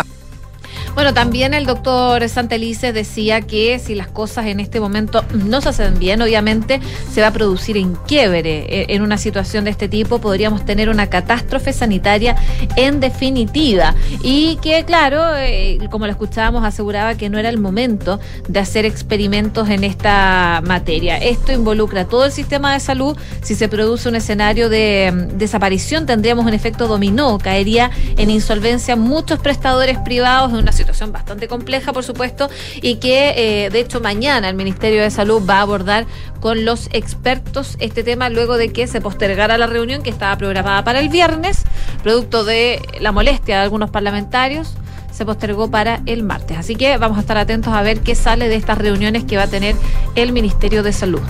[0.94, 5.68] Bueno, también el doctor Santelice decía que si las cosas en este momento no se
[5.68, 6.80] hacen bien, obviamente
[7.12, 8.66] se va a producir en quiebre.
[8.68, 12.36] E, en una situación de este tipo podríamos tener una catástrofe sanitaria
[12.76, 13.94] en definitiva.
[14.22, 18.18] Y que, claro, eh, como lo escuchábamos, aseguraba que no era el momento
[18.48, 21.16] de hacer experimentos en esta materia.
[21.18, 23.16] Esto involucra todo el sistema de salud.
[23.42, 27.38] Si se produce un escenario de mm, desaparición, tendríamos un efecto dominó.
[27.38, 32.48] Caería en insolvencia muchos prestadores privados en una situación bastante compleja, por supuesto,
[32.80, 36.06] y que eh, de hecho mañana el Ministerio de Salud va a abordar
[36.40, 40.84] con los expertos este tema luego de que se postergara la reunión que estaba programada
[40.84, 41.64] para el viernes,
[42.02, 44.74] producto de la molestia de algunos parlamentarios
[45.18, 46.56] se postergó para el martes.
[46.56, 49.42] Así que vamos a estar atentos a ver qué sale de estas reuniones que va
[49.42, 49.74] a tener
[50.14, 51.20] el Ministerio de Salud.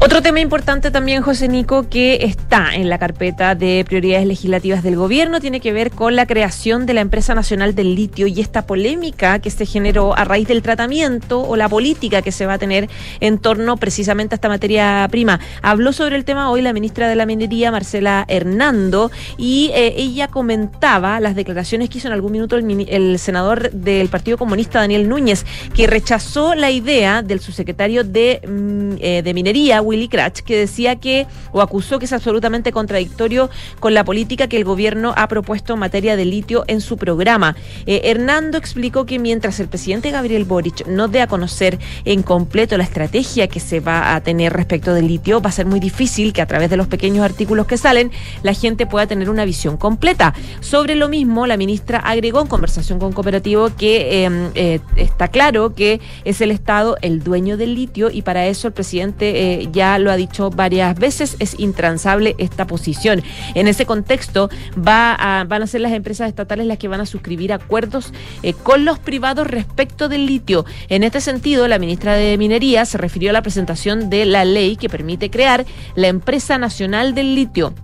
[0.00, 4.96] Otro tema importante también, José Nico, que está en la carpeta de prioridades legislativas del
[4.96, 8.66] gobierno, tiene que ver con la creación de la Empresa Nacional del Litio y esta
[8.66, 12.58] polémica que se generó a raíz del tratamiento o la política que se va a
[12.58, 12.88] tener
[13.20, 15.38] en torno precisamente a esta materia prima.
[15.62, 20.26] Habló sobre el tema hoy la ministra de la Minería, Marcela Hernando, y eh, ella
[20.26, 25.08] comentaba las declaraciones que hizo en algún minuto el, el senador del Partido Comunista, Daniel
[25.08, 25.44] Núñez,
[25.74, 31.26] que rechazó la idea del subsecretario de, mm, eh, Minería, Willy Krach, que decía que,
[31.52, 33.48] o acusó que es absolutamente contradictorio
[33.78, 37.56] con la política que el gobierno ha propuesto en materia de litio en su programa.
[37.86, 42.76] Eh, Hernando explicó que mientras el presidente Gabriel Boric no dé a conocer en completo
[42.76, 46.32] la estrategia que se va a tener respecto del litio, va a ser muy difícil
[46.32, 48.10] que a través de los pequeños artículos que salen
[48.42, 50.34] la gente pueda tener una visión completa.
[50.60, 55.74] Sobre lo mismo, la ministra agregó en conversación con cooperativo que em, eh, está claro
[55.74, 59.98] que es el Estado el dueño del litio y para eso el presidente eh, ya
[59.98, 63.22] lo ha dicho varias veces, es intransable esta posición.
[63.54, 68.12] En ese contexto van a ser las empresas estatales las que van a suscribir acuerdos
[68.42, 70.64] eh, con los privados respecto del litio.
[70.88, 74.76] En este sentido, la ministra de Minería se refirió a la presentación de la ley
[74.76, 77.74] que permite crear la Empresa Nacional del Litio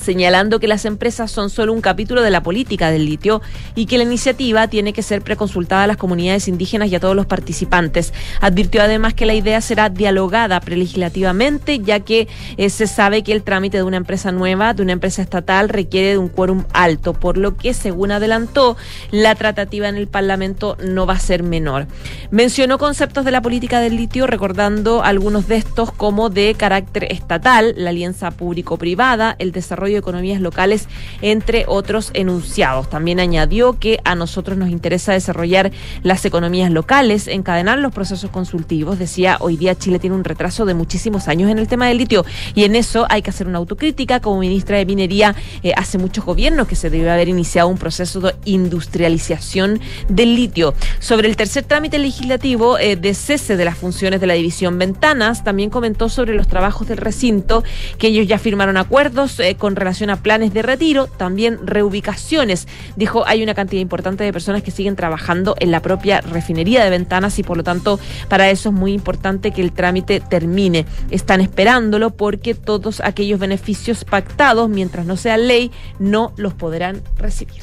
[0.00, 3.40] señalando que las empresas son solo un capítulo de la política del litio
[3.74, 7.16] y que la iniciativa tiene que ser preconsultada a las comunidades indígenas y a todos
[7.16, 8.12] los participantes.
[8.40, 13.42] Advirtió además que la idea será dialogada prelegislativamente, ya que eh, se sabe que el
[13.42, 17.38] trámite de una empresa nueva, de una empresa estatal, requiere de un quórum alto, por
[17.38, 18.76] lo que, según adelantó,
[19.10, 21.86] la tratativa en el Parlamento no va a ser menor.
[22.30, 27.74] Mencionó conceptos de la política del litio, recordando algunos de estos como de carácter estatal,
[27.76, 30.88] la alianza público-privada, el desarrollo desarrollo de economías locales,
[31.22, 32.88] entre otros enunciados.
[32.90, 35.70] También añadió que a nosotros nos interesa desarrollar
[36.02, 38.98] las economías locales, encadenar los procesos consultivos.
[38.98, 42.24] Decía, hoy día Chile tiene un retraso de muchísimos años en el tema del litio
[42.54, 44.20] y en eso hay que hacer una autocrítica.
[44.20, 48.20] Como ministra de Minería, eh, hace muchos gobiernos que se debe haber iniciado un proceso
[48.20, 50.74] de industrialización del litio.
[51.00, 55.44] Sobre el tercer trámite legislativo eh, de cese de las funciones de la división Ventanas,
[55.44, 57.64] también comentó sobre los trabajos del recinto,
[57.98, 62.68] que ellos ya firmaron acuerdos eh, con relación a planes de retiro, también reubicaciones.
[62.96, 66.90] Dijo, hay una cantidad importante de personas que siguen trabajando en la propia refinería de
[66.90, 67.98] Ventanas y por lo tanto
[68.28, 70.86] para eso es muy importante que el trámite termine.
[71.10, 77.62] Están esperándolo porque todos aquellos beneficios pactados, mientras no sea ley, no los podrán recibir.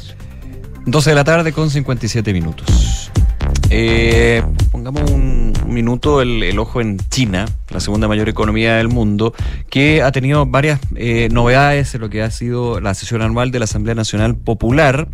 [0.85, 3.11] 12 de la tarde con 57 minutos.
[3.69, 9.33] Eh, pongamos un, minuto el, el ojo en China, la segunda mayor economía del mundo,
[9.69, 13.59] que ha tenido varias eh, novedades en lo que ha sido la sesión anual de
[13.59, 15.07] la Asamblea Nacional Popular.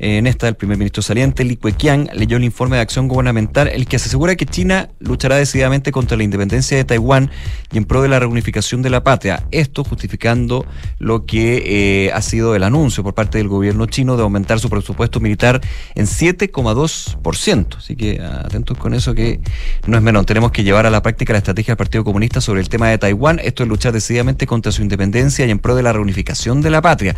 [0.00, 3.88] En esta, el primer ministro saliente, Li Keqiang, leyó el informe de acción gubernamental, el
[3.88, 7.32] que se asegura que China luchará decididamente contra la independencia de Taiwán
[7.72, 9.42] y en pro de la reunificación de la patria.
[9.50, 10.64] Esto justificando
[10.98, 11.64] lo que
[12.06, 15.60] eh, ha sido el anuncio por parte del gobierno chino de aumentar su presupuesto militar
[15.96, 17.76] en 7,2%.
[17.76, 19.40] Así que atentos con eso que
[19.88, 20.24] no es menor.
[20.26, 22.98] Tenemos que llevar a la práctica la estrategia del Partido Comunista sobre el tema de
[22.98, 23.40] Taiwán.
[23.42, 26.82] Esto es luchar decididamente contra su independencia y en pro de la reunificación de la
[26.82, 27.16] patria.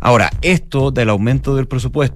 [0.00, 2.13] Ahora, esto del aumento del presupuesto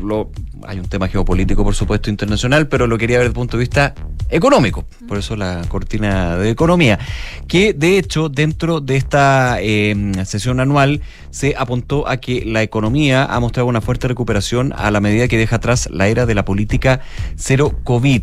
[0.00, 0.30] lo,
[0.66, 3.62] hay un tema geopolítico, por supuesto, internacional, pero lo quería ver desde el punto de
[3.62, 3.94] vista
[4.28, 4.86] económico.
[5.06, 6.98] Por eso la cortina de economía.
[7.46, 11.00] Que de hecho, dentro de esta eh, sesión anual,
[11.30, 15.38] se apuntó a que la economía ha mostrado una fuerte recuperación a la medida que
[15.38, 17.00] deja atrás la era de la política
[17.36, 18.22] cero COVID.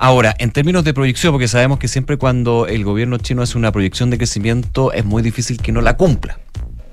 [0.00, 3.72] Ahora, en términos de proyección, porque sabemos que siempre cuando el gobierno chino hace una
[3.72, 6.38] proyección de crecimiento es muy difícil que no la cumpla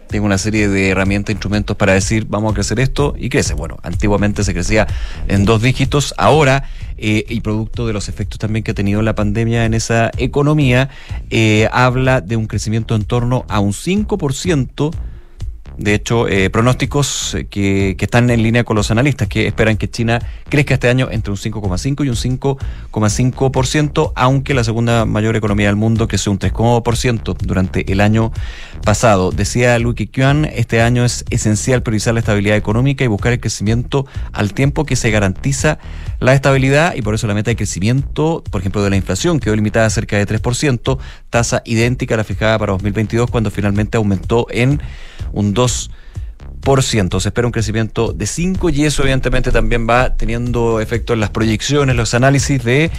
[0.08, 3.54] tengo una serie de herramientas, instrumentos para decir vamos a crecer esto y crece.
[3.54, 4.88] Bueno, antiguamente se crecía
[5.28, 9.16] en dos dígitos, ahora, eh, y producto de los efectos también que ha tenido la
[9.16, 10.90] pandemia en esa economía,
[11.30, 14.92] eh, habla de un crecimiento en torno a un 5%
[15.78, 19.90] de hecho, eh, pronósticos que, que, están en línea con los analistas que esperan que
[19.90, 25.68] China crezca este año entre un 5,5 y un 5,5%, aunque la segunda mayor economía
[25.68, 28.32] del mundo creció un 3,1% durante el año
[28.84, 29.32] pasado.
[29.32, 34.06] Decía Lu Keqiang, este año es esencial priorizar la estabilidad económica y buscar el crecimiento
[34.32, 35.80] al tiempo que se garantiza
[36.20, 39.56] la estabilidad y por eso la meta de crecimiento, por ejemplo, de la inflación quedó
[39.56, 40.98] limitada a cerca de 3%,
[41.30, 44.82] tasa idéntica a la fijada para 2022 cuando finalmente aumentó en
[45.34, 45.90] un 2%.
[46.66, 51.30] Se espera un crecimiento de 5 y eso evidentemente también va teniendo efecto en las
[51.30, 52.90] proyecciones, los análisis de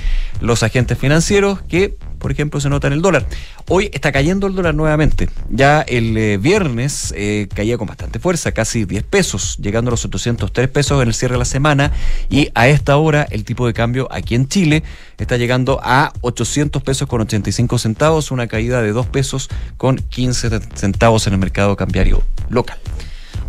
[0.41, 3.27] los agentes financieros que, por ejemplo, se nota en el dólar.
[3.69, 5.29] Hoy está cayendo el dólar nuevamente.
[5.51, 10.05] Ya el eh, viernes eh, caía con bastante fuerza, casi 10 pesos, llegando a los
[10.05, 11.91] 803 pesos en el cierre de la semana.
[12.31, 14.85] Y a esta hora el tipo de cambio aquí en Chile
[15.19, 20.61] está llegando a 800 pesos con 85 centavos, una caída de 2 pesos con 15
[20.75, 22.79] centavos en el mercado cambiario local.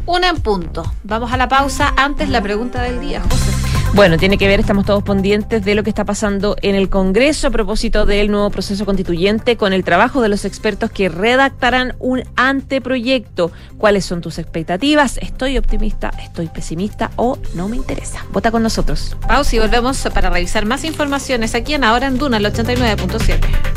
[0.08, 0.89] Una en punto.
[1.03, 1.93] Vamos a la pausa.
[1.97, 3.51] Antes la pregunta del día, José.
[3.93, 7.47] Bueno, tiene que ver, estamos todos pendientes de lo que está pasando en el Congreso
[7.47, 12.24] a propósito del nuevo proceso constituyente con el trabajo de los expertos que redactarán un
[12.36, 13.51] anteproyecto.
[13.78, 15.18] ¿Cuáles son tus expectativas?
[15.18, 16.12] ¿Estoy optimista?
[16.22, 17.12] ¿Estoy pesimista?
[17.18, 18.26] ¿O no me interesa?
[18.32, 19.18] Vota con nosotros.
[19.28, 23.77] Pausa y volvemos para revisar más informaciones aquí en Ahora en Duna, el 89.7.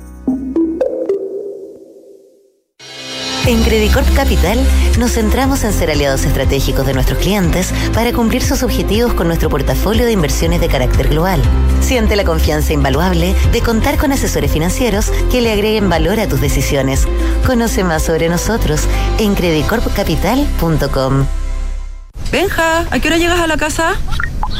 [3.51, 4.65] En Credicorp Capital
[4.97, 9.49] nos centramos en ser aliados estratégicos de nuestros clientes para cumplir sus objetivos con nuestro
[9.49, 11.41] portafolio de inversiones de carácter global.
[11.81, 16.39] Siente la confianza invaluable de contar con asesores financieros que le agreguen valor a tus
[16.39, 17.09] decisiones.
[17.45, 18.87] Conoce más sobre nosotros
[19.19, 21.25] en credicorpcapital.com.
[22.31, 23.95] Benja, ¿a qué hora llegas a la casa?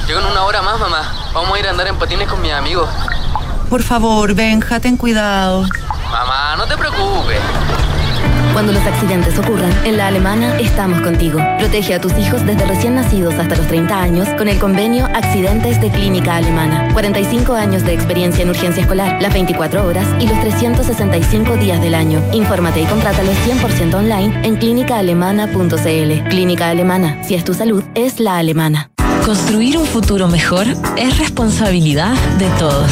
[0.06, 1.32] Llego en una hora más, mamá.
[1.34, 2.90] Vamos a ir a andar en patines con mis amigos.
[3.70, 5.66] Por favor, Benja, ten cuidado.
[6.12, 7.40] Mamá, no te preocupes.
[8.54, 11.40] Cuando los accidentes ocurran, en la alemana estamos contigo.
[11.58, 15.80] Protege a tus hijos desde recién nacidos hasta los 30 años con el convenio Accidentes
[15.80, 16.90] de Clínica Alemana.
[16.94, 21.96] 45 años de experiencia en urgencia escolar, las 24 horas y los 365 días del
[21.96, 22.22] año.
[22.34, 26.30] Infórmate y contrátalo 100% online en clínicaalemana.cl.
[26.30, 27.24] Clínica Alemana.
[27.24, 28.92] Si es tu salud, es la alemana.
[29.26, 30.66] Construir un futuro mejor
[30.98, 32.92] es responsabilidad de todos.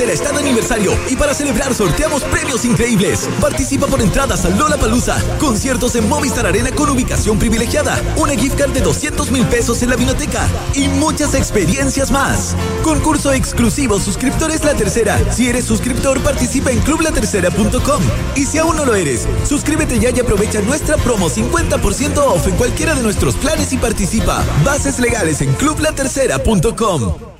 [0.00, 3.28] Tercera está de aniversario y para celebrar sorteamos premios increíbles.
[3.38, 8.56] Participa por entradas a Lola Palusa, conciertos en Movistar Arena con ubicación privilegiada, una gift
[8.56, 12.56] card de 200 mil pesos en la biblioteca y muchas experiencias más.
[12.82, 15.20] Concurso exclusivo Suscriptores La Tercera.
[15.34, 18.02] Si eres suscriptor, participa en clublatercera.com.
[18.36, 22.56] Y si aún no lo eres, suscríbete ya y aprovecha nuestra promo 50% off en
[22.56, 24.42] cualquiera de nuestros planes y participa.
[24.64, 27.39] Bases legales en clublatercera.com.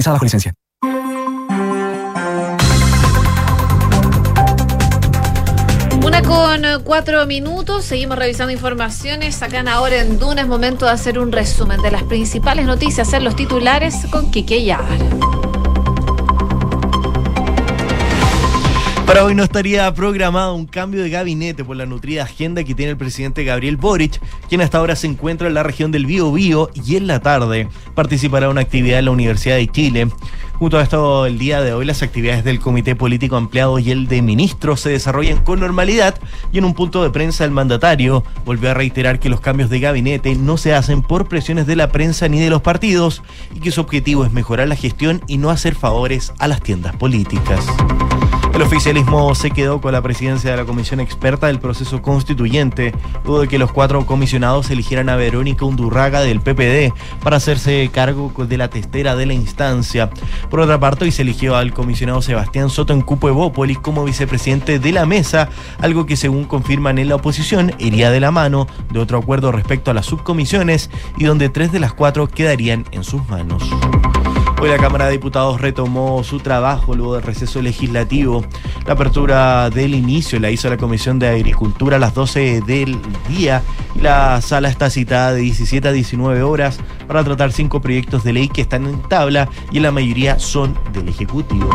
[6.03, 9.41] Una con cuatro minutos, seguimos revisando informaciones.
[9.43, 13.07] Acá en ahora en Duna es momento de hacer un resumen de las principales noticias,
[13.07, 14.81] hacer los titulares con Quique Yar.
[19.05, 22.91] Para hoy no estaría programado un cambio de gabinete por la nutrida agenda que tiene
[22.91, 26.69] el presidente Gabriel Boric, quien hasta ahora se encuentra en la región del Bío Bío
[26.73, 30.07] y en la tarde participará en una actividad en la Universidad de Chile.
[30.61, 34.07] Junto a esto, el día de hoy las actividades del Comité Político Ampliado y el
[34.07, 36.15] de Ministros se desarrollan con normalidad
[36.53, 39.79] y en un punto de prensa el mandatario volvió a reiterar que los cambios de
[39.79, 43.23] gabinete no se hacen por presiones de la prensa ni de los partidos
[43.55, 46.95] y que su objetivo es mejorar la gestión y no hacer favores a las tiendas
[46.95, 47.65] políticas.
[48.53, 52.93] El oficialismo se quedó con la presidencia de la comisión experta del proceso constituyente,
[53.23, 56.93] luego de que los cuatro comisionados eligieran a Verónica Undurraga del PPD
[57.23, 60.09] para hacerse cargo de la testera de la instancia.
[60.49, 65.05] Por otra parte, se eligió al comisionado Sebastián Soto en Cupo como vicepresidente de la
[65.05, 65.49] mesa,
[65.79, 69.91] algo que según confirman en la oposición iría de la mano de otro acuerdo respecto
[69.91, 73.63] a las subcomisiones y donde tres de las cuatro quedarían en sus manos.
[74.61, 78.45] Hoy la Cámara de Diputados retomó su trabajo luego del receso legislativo.
[78.85, 83.63] La apertura del inicio la hizo la Comisión de Agricultura a las 12 del día
[83.95, 88.33] y la sala está citada de 17 a 19 horas para tratar cinco proyectos de
[88.33, 91.67] ley que están en tabla y la mayoría son del Ejecutivo.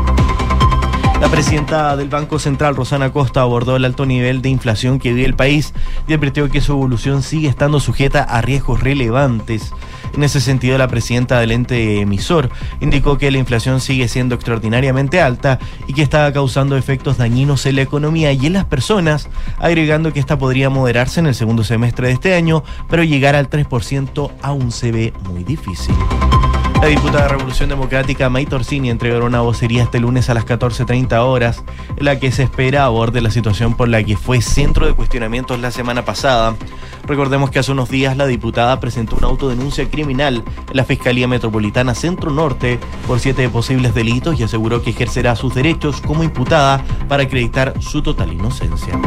[1.20, 5.26] La presidenta del Banco Central, Rosana Costa, abordó el alto nivel de inflación que vive
[5.26, 5.72] el país
[6.06, 9.72] y advirtió que su evolución sigue estando sujeta a riesgos relevantes.
[10.14, 12.50] En ese sentido, la presidenta del ente emisor
[12.80, 17.76] indicó que la inflación sigue siendo extraordinariamente alta y que está causando efectos dañinos en
[17.76, 22.08] la economía y en las personas, agregando que esta podría moderarse en el segundo semestre
[22.08, 25.94] de este año, pero llegar al 3% aún se ve muy difícil.
[26.80, 31.18] La diputada de Revolución Democrática May Torsini entregó una vocería este lunes a las 14.30
[31.18, 31.64] horas,
[31.98, 35.70] la que se espera aborde la situación por la que fue centro de cuestionamientos la
[35.70, 36.54] semana pasada.
[37.06, 41.94] Recordemos que hace unos días la diputada presentó una autodenuncia criminal en la Fiscalía Metropolitana
[41.94, 47.24] Centro Norte por siete posibles delitos y aseguró que ejercerá sus derechos como imputada para
[47.24, 48.98] acreditar su total inocencia.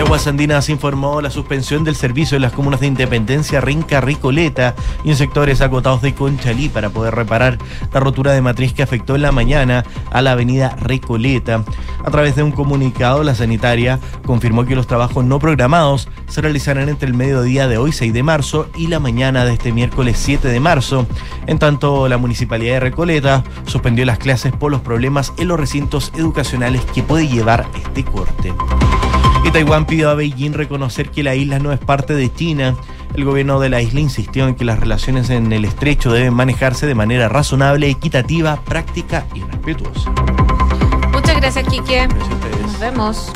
[0.00, 4.74] Y Aguas Andinas informó la suspensión del servicio en las comunas de Independencia, Rinca, Ricoleta
[5.04, 7.58] y en sectores acotados de Conchalí para poder reparar
[7.92, 11.64] la rotura de matriz que afectó en la mañana a la avenida Recoleta.
[12.02, 16.88] A través de un comunicado, la sanitaria confirmó que los trabajos no programados se realizarán
[16.88, 20.48] entre el mediodía de hoy, 6 de marzo, y la mañana de este miércoles 7
[20.48, 21.06] de marzo.
[21.46, 26.10] En tanto, la municipalidad de Recoleta suspendió las clases por los problemas en los recintos
[26.16, 28.54] educacionales que puede llevar este corte.
[29.44, 32.76] Y Taiwán pidió a Beijing reconocer que la isla no es parte de China.
[33.14, 36.86] El gobierno de la isla insistió en que las relaciones en el estrecho deben manejarse
[36.86, 40.10] de manera razonable, equitativa, práctica y respetuosa.
[41.12, 42.06] Muchas gracias, Quique.
[42.08, 43.32] Nos vemos.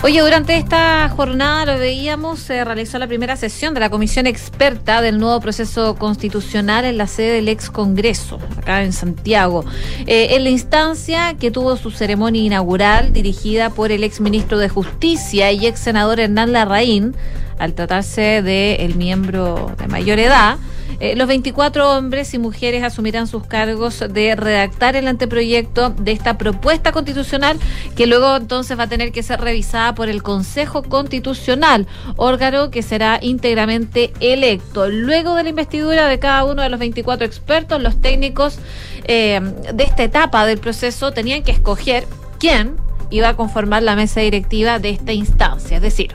[0.00, 5.02] Oye, durante esta jornada lo veíamos, se realizó la primera sesión de la comisión experta
[5.02, 9.64] del nuevo proceso constitucional en la sede del ex Congreso, acá en Santiago.
[10.06, 14.68] Eh, en la instancia que tuvo su ceremonia inaugural, dirigida por el ex ministro de
[14.68, 17.16] Justicia y ex senador Hernán Larraín,
[17.58, 20.58] al tratarse de el miembro de mayor edad,
[21.00, 26.36] eh, los 24 hombres y mujeres asumirán sus cargos de redactar el anteproyecto de esta
[26.38, 27.58] propuesta constitucional
[27.96, 31.86] que luego entonces va a tener que ser revisada por el Consejo Constitucional,
[32.16, 34.88] órgano que será íntegramente electo.
[34.88, 38.58] Luego de la investidura de cada uno de los 24 expertos, los técnicos
[39.04, 39.40] eh,
[39.72, 42.06] de esta etapa del proceso tenían que escoger
[42.38, 46.14] quién iba a conformar la mesa directiva de esta instancia, es decir,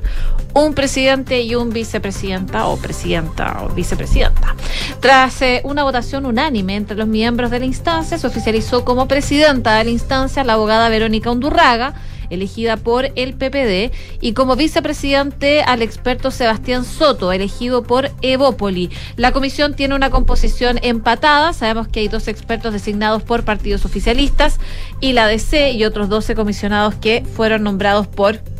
[0.54, 4.56] un presidente y un vicepresidenta o presidenta o vicepresidenta.
[5.00, 9.76] Tras eh, una votación unánime entre los miembros de la instancia, se oficializó como presidenta
[9.76, 11.94] de la instancia la abogada Verónica Undurraga,
[12.34, 13.92] elegida por el PPD,
[14.22, 18.90] y como vicepresidente al experto Sebastián Soto, elegido por Evópoli.
[19.16, 24.60] La comisión tiene una composición empatada, sabemos que hay dos expertos designados por partidos oficialistas
[25.00, 28.53] y la DC y otros 12 comisionados que fueron nombrados por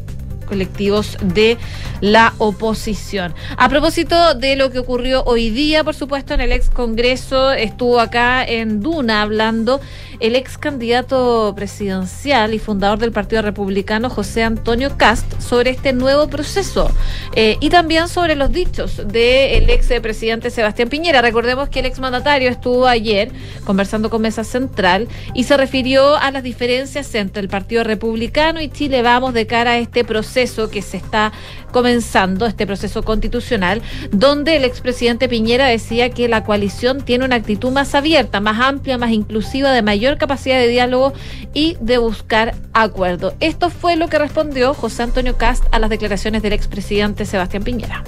[0.54, 1.58] colectivos de
[2.00, 3.34] la oposición.
[3.58, 8.00] A propósito de lo que ocurrió hoy día, por supuesto, en el ex Congreso, estuvo
[8.00, 9.82] acá en Duna hablando
[10.20, 16.28] el ex candidato presidencial y fundador del Partido Republicano, José Antonio Cast, sobre este nuevo
[16.28, 16.92] proceso
[17.36, 21.24] eh, y también sobre los dichos del ex presidente Sebastián Piñera.
[21.24, 23.32] Recordemos que el ex mandatario estuvo ayer
[23.66, 28.70] conversando con Mesa Central y se refirió a las diferencias entre el Partido Republicano y
[28.70, 31.32] Chile Vamos de cara a este proceso que se está
[31.72, 37.72] comenzando, este proceso constitucional, donde el expresidente Piñera decía que la coalición tiene una actitud
[37.72, 41.14] más abierta, más amplia, más inclusiva, de mayor capacidad de diálogo
[41.54, 43.34] y de buscar acuerdo.
[43.40, 48.04] Esto fue lo que respondió José Antonio Cast a las declaraciones del expresidente Sebastián Piñera.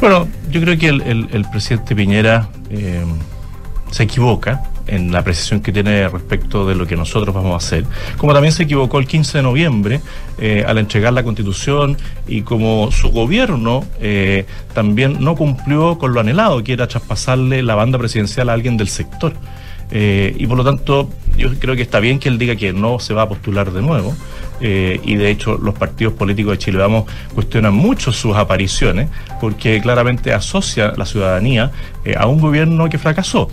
[0.00, 3.04] Bueno, yo creo que el, presidente Piñera eh,
[3.90, 7.84] se equivoca en la apreciación que tiene respecto de lo que nosotros vamos a hacer,
[8.16, 10.00] como también se equivocó el 15 de noviembre
[10.38, 11.96] eh, al entregar la constitución
[12.26, 17.74] y como su gobierno eh, también no cumplió con lo anhelado, que era traspasarle la
[17.74, 19.32] banda presidencial a alguien del sector.
[19.90, 22.98] Eh, y por lo tanto, yo creo que está bien que él diga que no
[22.98, 24.14] se va a postular de nuevo.
[24.60, 29.08] y de hecho, los partidos políticos de Chile Vamos cuestionan mucho sus apariciones
[29.40, 31.70] porque claramente asocia la ciudadanía
[32.16, 33.48] a un gobierno que fracasó.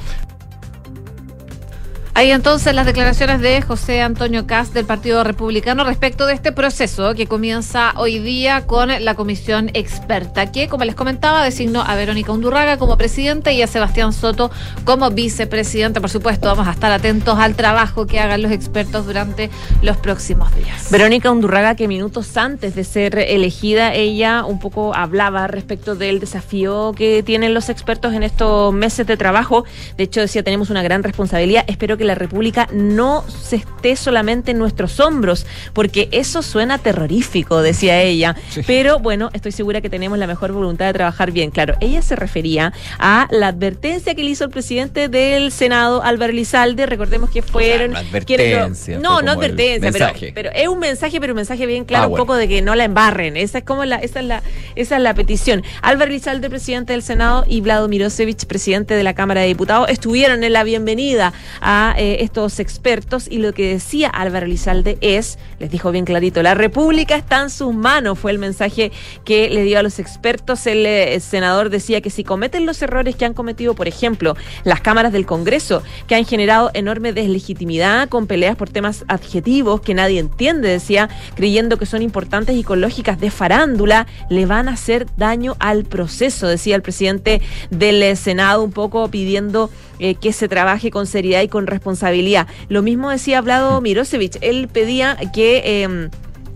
[2.18, 7.14] Hay entonces las declaraciones de José Antonio Cast del Partido Republicano respecto de este proceso
[7.14, 12.32] que comienza hoy día con la comisión experta, que, como les comentaba, designó a Verónica
[12.32, 14.50] Undurraga como presidente y a Sebastián Soto
[14.86, 16.00] como vicepresidente.
[16.00, 19.50] Por supuesto, vamos a estar atentos al trabajo que hagan los expertos durante
[19.82, 20.90] los próximos días.
[20.92, 26.94] Verónica Undurraga, que minutos antes de ser elegida, ella un poco hablaba respecto del desafío
[26.96, 29.66] que tienen los expertos en estos meses de trabajo.
[29.98, 31.66] De hecho, decía, tenemos una gran responsabilidad.
[31.68, 37.62] Espero que la República no se esté solamente en nuestros hombros, porque eso suena terrorífico,
[37.62, 38.36] decía ella.
[38.68, 41.52] Pero bueno, estoy segura que tenemos la mejor voluntad de trabajar bien.
[41.52, 46.34] Claro, ella se refería a la advertencia que le hizo el presidente del Senado, Álvaro
[46.34, 46.86] Lizalde.
[46.86, 47.92] Recordemos que fueron.
[47.92, 49.00] no advertencia.
[49.00, 52.18] no, no advertencia, pero, pero, es un mensaje, pero un mensaje bien claro, ah, un
[52.18, 53.38] poco de que no la embarren.
[53.38, 54.44] Esa es como la, esa es la,
[54.76, 55.64] esa es la petición.
[55.82, 60.44] Álvaro Lizalde, presidente del Senado, y Vlado Mirosevich, presidente de la Cámara de Diputados, estuvieron
[60.44, 65.72] en la bienvenida a eh, estos expertos y lo que decía Álvaro Lizalde es, les
[65.72, 68.92] dijo bien clarito, la República está en sus manos, fue el mensaje
[69.24, 70.66] que le dio a los expertos.
[70.68, 74.82] El, eh, senador decía que si cometen los errores que han cometido, por ejemplo, las
[74.82, 80.20] cámaras del Congreso, que han generado enorme deslegitimidad con peleas por temas adjetivos que nadie
[80.20, 85.08] entiende, decía, creyendo que son importantes y con lógicas de farándula, le van a hacer
[85.18, 89.70] daño al proceso, decía el presidente del eh, Senado, un poco pidiendo
[90.00, 92.48] eh, que se trabaje con seriedad y con responsabilidad.
[92.70, 95.84] Lo mismo decía Vlado Mirosevich, él pedía que...
[95.84, 96.10] Em,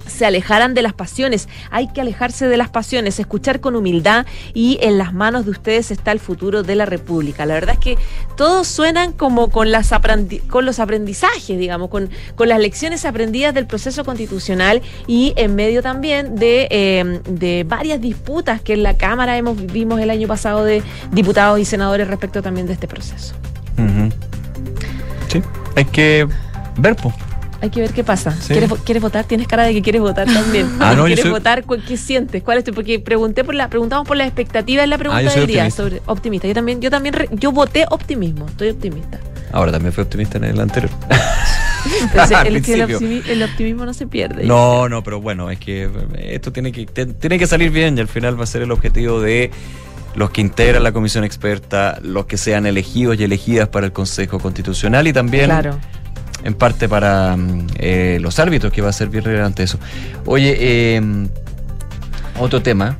[0.10, 1.48] se alejaran de las pasiones.
[1.72, 5.91] Hay que alejarse de las pasiones, escuchar con humildad y en las manos de ustedes
[5.91, 7.45] está el futuro de la República.
[7.45, 7.98] La verdad es que
[8.36, 9.91] todos suenan como con, las
[10.49, 15.81] con los aprendizajes, digamos, con, con las lecciones aprendidas del proceso constitucional y en medio
[15.81, 20.64] también de, eh, de varias disputas que en la Cámara hemos vimos el año pasado
[20.64, 23.36] de diputados y senadores respecto también de este proceso.
[25.30, 25.41] Sí,
[25.76, 26.27] hay que
[26.77, 27.14] ver, po.
[27.61, 28.31] Hay que ver qué pasa.
[28.40, 28.53] Sí.
[28.53, 29.26] ¿Quieres, quieres votar?
[29.26, 30.68] Tienes cara de que quieres votar también.
[30.80, 31.64] Ah, no, ¿Quieres soy- votar?
[31.65, 32.41] ¿Cu- ¿Qué sientes?
[32.41, 32.73] ¿Cuál es tu?
[32.73, 35.48] Porque pregunté por la, preguntamos por las expectativas en la pregunta Ah, yo soy del
[35.48, 36.48] día sobre optimista.
[36.48, 38.45] Yo también, yo también, re- yo voté optimismo.
[38.48, 39.19] Estoy optimista.
[39.52, 40.91] Ahora también fui optimista en el anterior.
[42.45, 44.44] El, optimismo no se pierde.
[44.45, 45.90] No, no, pero bueno, es que eh,
[46.34, 48.72] esto tiene que, te- tiene que salir bien y al final va a ser el
[48.72, 49.52] objetivo de
[50.15, 54.40] los que integran la comisión experta, los que sean elegidos y elegidas para el Consejo
[54.40, 55.77] Constitucional y también Claro.
[56.43, 59.79] En parte para mm, eh, los árbitros, que va a ser bien relevante eso.
[60.25, 61.01] Oye, eh,
[62.39, 62.97] otro tema.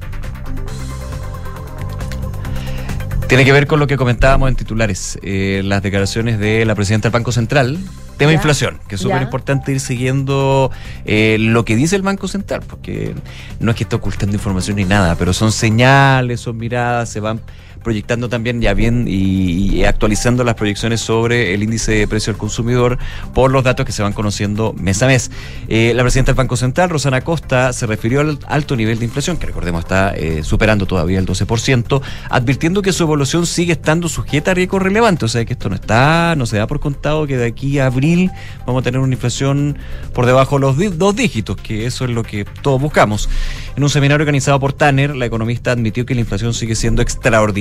[3.28, 7.10] Tiene que ver con lo que comentábamos en titulares, eh, las declaraciones de la presidenta
[7.10, 7.78] del Banco Central,
[8.18, 8.38] tema Ya.
[8.38, 10.72] inflación, que es súper importante ir siguiendo
[11.06, 13.14] eh, lo que dice el Banco Central, porque
[13.60, 17.40] no es que esté ocultando información ni nada, pero son señales, son miradas, se van
[17.84, 22.98] proyectando también ya bien y, actualizando las proyecciones sobre el índice de precio del consumidor
[23.34, 25.32] por los datos que se van conociendo mes a mes.
[25.68, 29.38] Eh, la presidenta del Banco Central, Rosana Costa, se refirió al alto nivel de inflación,
[29.38, 34.52] que recordemos está eh, superando todavía el 12%, advirtiendo que su evolución sigue estando sujeta
[34.52, 37.38] a riesgos relevantes, o sea que esto no está, no se da por contado que
[37.38, 38.32] de aquí a abril
[38.66, 39.78] vamos a tener una inflación
[40.14, 43.30] por debajo de los dos dígitos, que eso es lo que todos buscamos.
[43.76, 47.02] En un seminario organizado por Tanner, la economista admitió que la inflación sigue siendo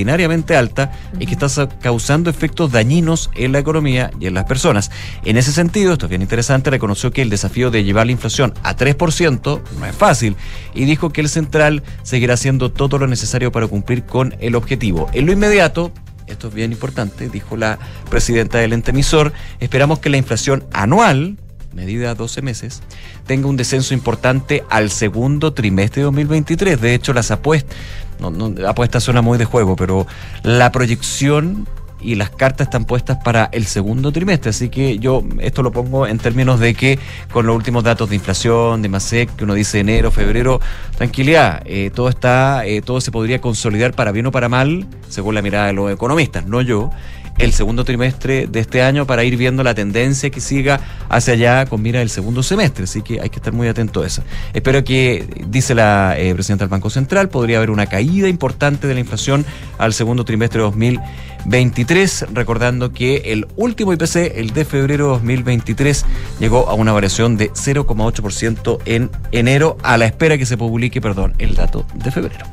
[0.09, 4.44] extraordinariamente alta y que está sa- causando efectos dañinos en la economía y en las
[4.44, 4.90] personas.
[5.24, 8.55] En ese sentido, esto es bien interesante, reconoció que el desafío de llevar la inflación
[8.62, 10.36] a 3% no es fácil
[10.74, 15.09] y dijo que el central seguirá haciendo todo lo necesario para cumplir con el objetivo.
[15.12, 15.93] En lo inmediato,
[16.26, 17.78] esto es bien importante, dijo la
[18.10, 21.36] presidenta del ente emisor, esperamos que la inflación anual,
[21.74, 22.82] medida a 12 meses,
[23.26, 26.80] tenga un descenso importante al segundo trimestre de 2023.
[26.80, 27.76] De hecho, las apuestas,
[28.20, 30.07] no, no, apuesta suena muy de juego, pero
[30.43, 31.66] la proyección
[32.01, 34.51] y las cartas están puestas para el segundo trimestre.
[34.51, 36.99] Así que yo esto lo pongo en términos de que
[37.32, 40.61] con los últimos datos de inflación, de MASEC, que uno dice enero, febrero,
[40.97, 45.35] tranquilidad, eh, todo está, eh, todo se podría consolidar para bien o para mal, según
[45.35, 46.90] la mirada de los economistas, no yo
[47.39, 51.66] el segundo trimestre de este año para ir viendo la tendencia que siga hacia allá
[51.66, 52.85] con mira el segundo semestre.
[52.85, 54.23] Así que hay que estar muy atento a eso.
[54.52, 58.94] Espero que, dice la eh, presidenta del Banco Central, podría haber una caída importante de
[58.94, 59.44] la inflación
[59.78, 66.05] al segundo trimestre de 2023, recordando que el último IPC, el de febrero de 2023,
[66.40, 71.35] llegó a una variación de 0,8% en enero, a la espera que se publique, perdón,
[71.39, 72.47] el dato de febrero.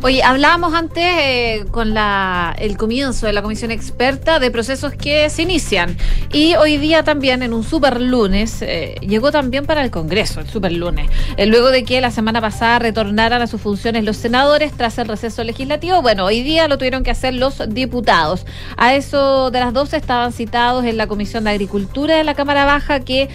[0.00, 5.28] Oye, hablábamos antes eh, con la, el comienzo de la comisión experta de procesos que
[5.28, 5.96] se inician.
[6.32, 10.48] Y hoy día también, en un super lunes, eh, llegó también para el Congreso, el
[10.48, 11.10] super lunes.
[11.36, 15.08] Eh, luego de que la semana pasada retornaran a sus funciones los senadores tras el
[15.08, 18.46] receso legislativo, bueno, hoy día lo tuvieron que hacer los diputados.
[18.76, 22.64] A eso de las 12 estaban citados en la Comisión de Agricultura de la Cámara
[22.66, 23.28] Baja que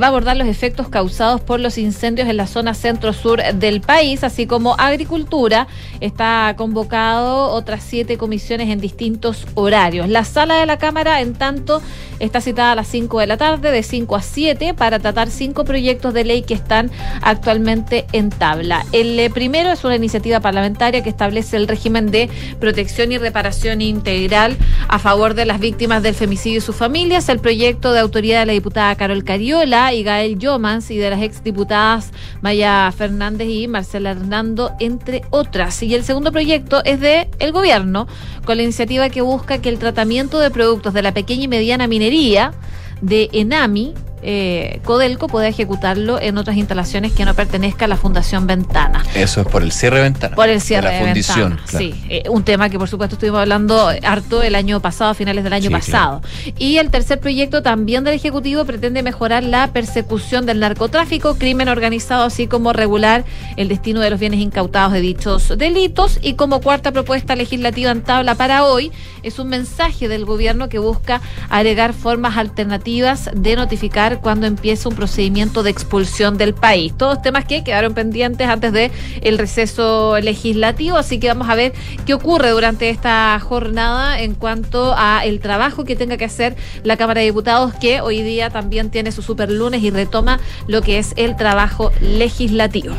[0.00, 4.24] va a abordar los efectos causados por los incendios en la zona centro-sur del país,
[4.24, 5.68] así como Agricultura
[6.06, 10.08] está convocado otras siete comisiones en distintos horarios.
[10.08, 11.82] La sala de la Cámara, en tanto,
[12.18, 15.64] está citada a las 5 de la tarde, de 5 a 7, para tratar cinco
[15.64, 16.90] proyectos de ley que están
[17.22, 18.86] actualmente en tabla.
[18.92, 22.30] El eh, primero es una iniciativa parlamentaria que establece el régimen de
[22.60, 24.56] protección y reparación integral
[24.88, 27.28] a favor de las víctimas del femicidio y sus familias.
[27.28, 31.22] El proyecto de autoridad de la diputada Carol Cariola y Gael Yomans y de las
[31.22, 35.74] exdiputadas Maya Fernández y Marcela Hernando, entre otras.
[35.96, 38.06] El segundo proyecto es de el gobierno,
[38.44, 41.88] con la iniciativa que busca que el tratamiento de productos de la pequeña y mediana
[41.88, 42.52] minería
[43.00, 48.46] de Enami, eh, Codelco, pueda ejecutarlo en otras instalaciones que no pertenezcan a la Fundación
[48.46, 49.04] Ventana.
[49.14, 50.36] Eso es por el cierre de ventana.
[50.36, 51.48] Por el cierre de de, la fundición.
[51.50, 51.84] ventana, claro.
[51.86, 55.44] Sí, eh, un tema que por supuesto estuvimos hablando harto el año pasado, a finales
[55.44, 56.22] del año Sí, pasado.
[56.58, 62.24] Y el tercer proyecto también del Ejecutivo pretende mejorar la persecución del narcotráfico, crimen organizado,
[62.24, 63.24] así como regular
[63.56, 66.18] el destino de los bienes incautados de dichos delitos.
[66.22, 70.78] Y como cuarta propuesta legislativa en tabla para hoy, es un mensaje del gobierno que
[70.78, 71.20] busca
[71.50, 76.92] agregar formas alternativas de notificar indicar cuándo empieza un procedimiento de expulsión del país.
[76.96, 78.90] Todos temas que quedaron pendientes antes de
[79.22, 81.72] el receso legislativo, así que vamos a ver
[82.04, 86.96] qué ocurre durante esta jornada en cuanto a el trabajo que tenga que hacer la
[86.96, 90.98] Cámara de Diputados, que hoy día también tiene su super lunes y retoma lo que
[90.98, 92.94] es el trabajo legislativo.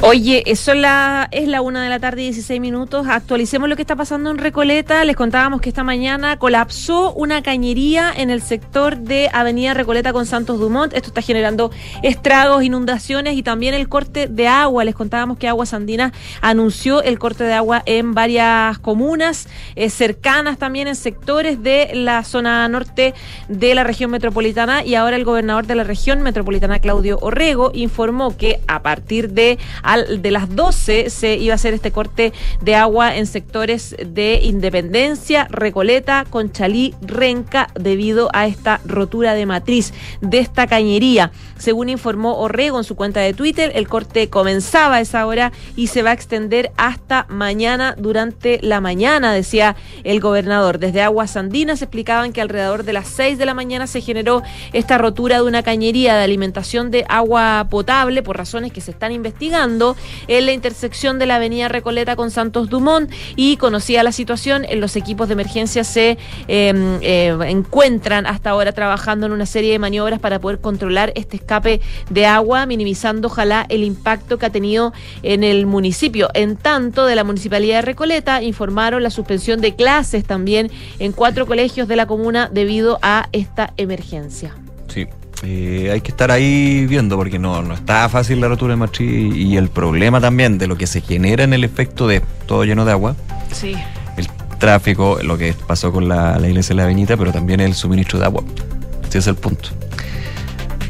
[0.00, 0.78] Oye, eso es
[1.48, 3.08] la una de la tarde y 16 minutos.
[3.08, 5.04] Actualicemos lo que está pasando en Recoleta.
[5.04, 10.24] Les contábamos que esta mañana colapsó una cañería en el sector de Avenida Recoleta con
[10.24, 10.94] Santos Dumont.
[10.94, 11.72] Esto está generando
[12.04, 14.84] estragos, inundaciones y también el corte de agua.
[14.84, 16.12] Les contábamos que Aguas Andinas
[16.42, 22.22] anunció el corte de agua en varias comunas eh, cercanas también en sectores de la
[22.22, 23.14] zona norte
[23.48, 28.36] de la región metropolitana y ahora el gobernador de la región metropolitana, Claudio Orrego, informó
[28.36, 29.58] que a partir de
[29.88, 34.40] al, de las 12 se iba a hacer este corte de agua en sectores de
[34.42, 41.32] Independencia, Recoleta, Conchalí, Renca, debido a esta rotura de matriz de esta cañería.
[41.56, 45.86] Según informó Orrego en su cuenta de Twitter, el corte comenzaba a esa hora y
[45.86, 49.74] se va a extender hasta mañana durante la mañana, decía
[50.04, 50.78] el gobernador.
[50.78, 54.42] Desde Aguas Andinas explicaban que alrededor de las 6 de la mañana se generó
[54.74, 59.12] esta rotura de una cañería de alimentación de agua potable por razones que se están
[59.12, 59.77] investigando
[60.26, 64.96] en la intersección de la avenida Recoleta con Santos Dumont y conocía la situación, los
[64.96, 66.18] equipos de emergencia se
[66.48, 71.36] eh, eh, encuentran hasta ahora trabajando en una serie de maniobras para poder controlar este
[71.36, 71.80] escape
[72.10, 74.92] de agua, minimizando ojalá el impacto que ha tenido
[75.22, 76.28] en el municipio.
[76.34, 81.46] En tanto, de la Municipalidad de Recoleta informaron la suspensión de clases también en cuatro
[81.46, 84.54] colegios de la comuna debido a esta emergencia.
[85.42, 89.34] Eh, hay que estar ahí viendo porque no, no está fácil la rotura de matriz
[89.36, 92.84] y el problema también de lo que se genera en el efecto de todo lleno
[92.84, 93.14] de agua.
[93.52, 93.74] Sí.
[94.16, 94.28] El
[94.58, 98.18] tráfico, lo que pasó con la, la iglesia de la Avenida, pero también el suministro
[98.18, 98.42] de agua.
[99.08, 99.70] Ese es el punto.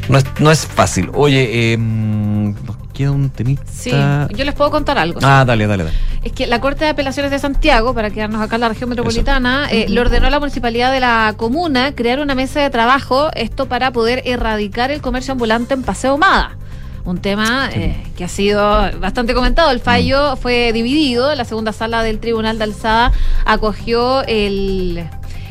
[0.09, 1.09] No es, no es fácil.
[1.13, 3.63] Oye, eh, nos queda un temita.
[3.71, 5.19] Sí, yo les puedo contar algo.
[5.23, 5.95] Ah, dale, dale, dale.
[6.23, 9.67] Es que la Corte de Apelaciones de Santiago, para quedarnos acá en la región metropolitana,
[9.71, 13.67] eh, le ordenó a la municipalidad de la comuna crear una mesa de trabajo, esto
[13.67, 16.57] para poder erradicar el comercio ambulante en Paseo Mada.
[17.05, 18.61] Un tema eh, que ha sido
[18.99, 19.71] bastante comentado.
[19.71, 21.33] El fallo fue dividido.
[21.33, 23.11] La segunda sala del Tribunal de Alzada
[23.45, 25.05] acogió el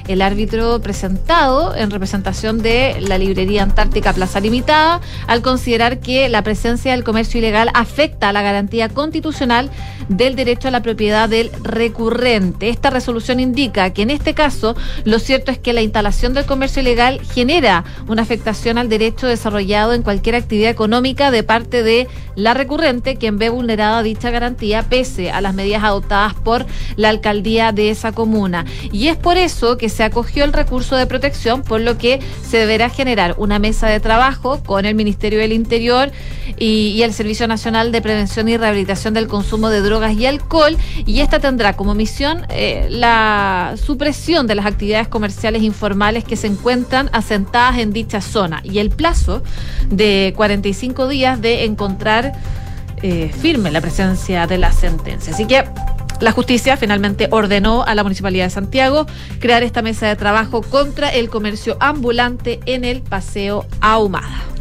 [0.08, 6.42] el árbitro presentado en representación de la librería Antártica Plaza Limitada, al considerar que la
[6.42, 9.70] presencia del comercio ilegal afecta a la garantía constitucional
[10.08, 12.70] del derecho a la propiedad del recurrente.
[12.70, 14.74] Esta resolución indica que en este caso
[15.04, 19.92] lo cierto es que la instalación del comercio ilegal genera una afectación al derecho desarrollado
[19.92, 25.30] en cualquier actividad económica de parte de la recurrente, quien ve vulnerada dicha garantía pese
[25.30, 26.66] a las medidas adoptadas por
[26.96, 28.64] la alcaldía de esa comuna.
[28.92, 32.58] Y es por eso que se acogió el recurso de protección, por lo que se
[32.58, 36.10] deberá generar una mesa de trabajo con el Ministerio del Interior
[36.58, 40.76] y, y el Servicio Nacional de Prevención y Rehabilitación del Consumo de Drogas y Alcohol,
[41.06, 46.46] y esta tendrá como misión eh, la supresión de las actividades comerciales informales que se
[46.46, 49.42] encuentran asentadas en dicha zona y el plazo
[49.88, 52.32] de 45 días de encontrar
[53.02, 55.32] eh, firme la presencia de la sentencia.
[55.32, 55.64] Así que
[56.20, 59.06] la justicia finalmente ordenó a la Municipalidad de Santiago
[59.40, 64.57] crear esta mesa de trabajo contra el comercio ambulante en el Paseo Ahumada.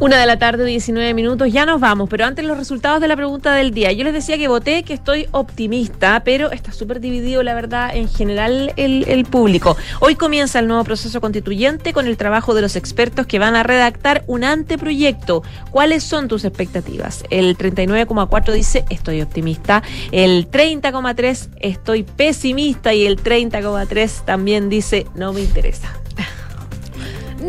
[0.00, 3.16] Una de la tarde, 19 minutos, ya nos vamos, pero antes los resultados de la
[3.16, 3.90] pregunta del día.
[3.90, 8.08] Yo les decía que voté, que estoy optimista, pero está súper dividido, la verdad, en
[8.08, 9.76] general el, el, público.
[9.98, 13.64] Hoy comienza el nuevo proceso constituyente con el trabajo de los expertos que van a
[13.64, 15.42] redactar un anteproyecto.
[15.72, 17.24] ¿Cuáles son tus expectativas?
[17.30, 25.32] El 39,4 dice estoy optimista, el 30,3 estoy pesimista y el 30,3 también dice no
[25.32, 25.92] me interesa.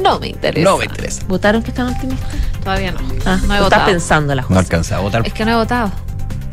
[0.02, 0.70] No me interesa.
[0.70, 1.24] No me interesa.
[1.28, 2.30] ¿Votaron que están optimistas?
[2.64, 3.00] Todavía no.
[3.26, 3.86] Ah, no he estás votado.
[3.86, 5.26] pensando las No alcancé a votar.
[5.26, 5.92] Es que no he votado.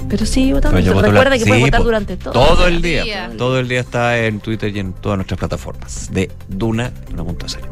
[0.09, 0.77] Pero sí, votando.
[0.78, 2.32] Pero Recuerda la- que sí, puedes votar durante todo.
[2.32, 3.02] Todo el día.
[3.02, 3.31] día.
[3.36, 7.48] Todo el día está en Twitter y en todas nuestras plataformas de Duna, una punto
[7.48, 7.68] serio.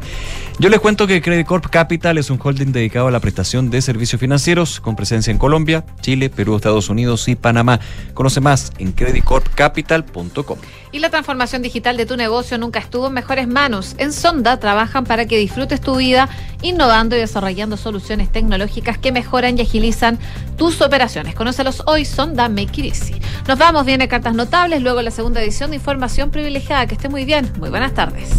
[0.57, 3.81] Yo les cuento que Credit Corp Capital es un holding dedicado a la prestación de
[3.81, 7.81] servicios financieros con presencia en Colombia, Chile, Perú, Estados Unidos y Panamá.
[8.13, 10.57] Conoce más en creditcorpcapital.com.
[10.93, 13.95] Y la transformación digital de tu negocio nunca estuvo en mejores manos.
[13.97, 16.29] En Sonda trabajan para que disfrutes tu vida
[16.61, 20.17] innovando y desarrollando soluciones tecnológicas que mejoran y agilizan
[20.57, 21.35] tus operaciones.
[21.35, 23.15] Conócelos hoy, Sonda Make It Easy.
[23.45, 26.87] Nos vamos, viene Cartas Notables, luego la segunda edición de Información Privilegiada.
[26.87, 27.51] Que esté muy bien.
[27.59, 28.29] Muy buenas tardes.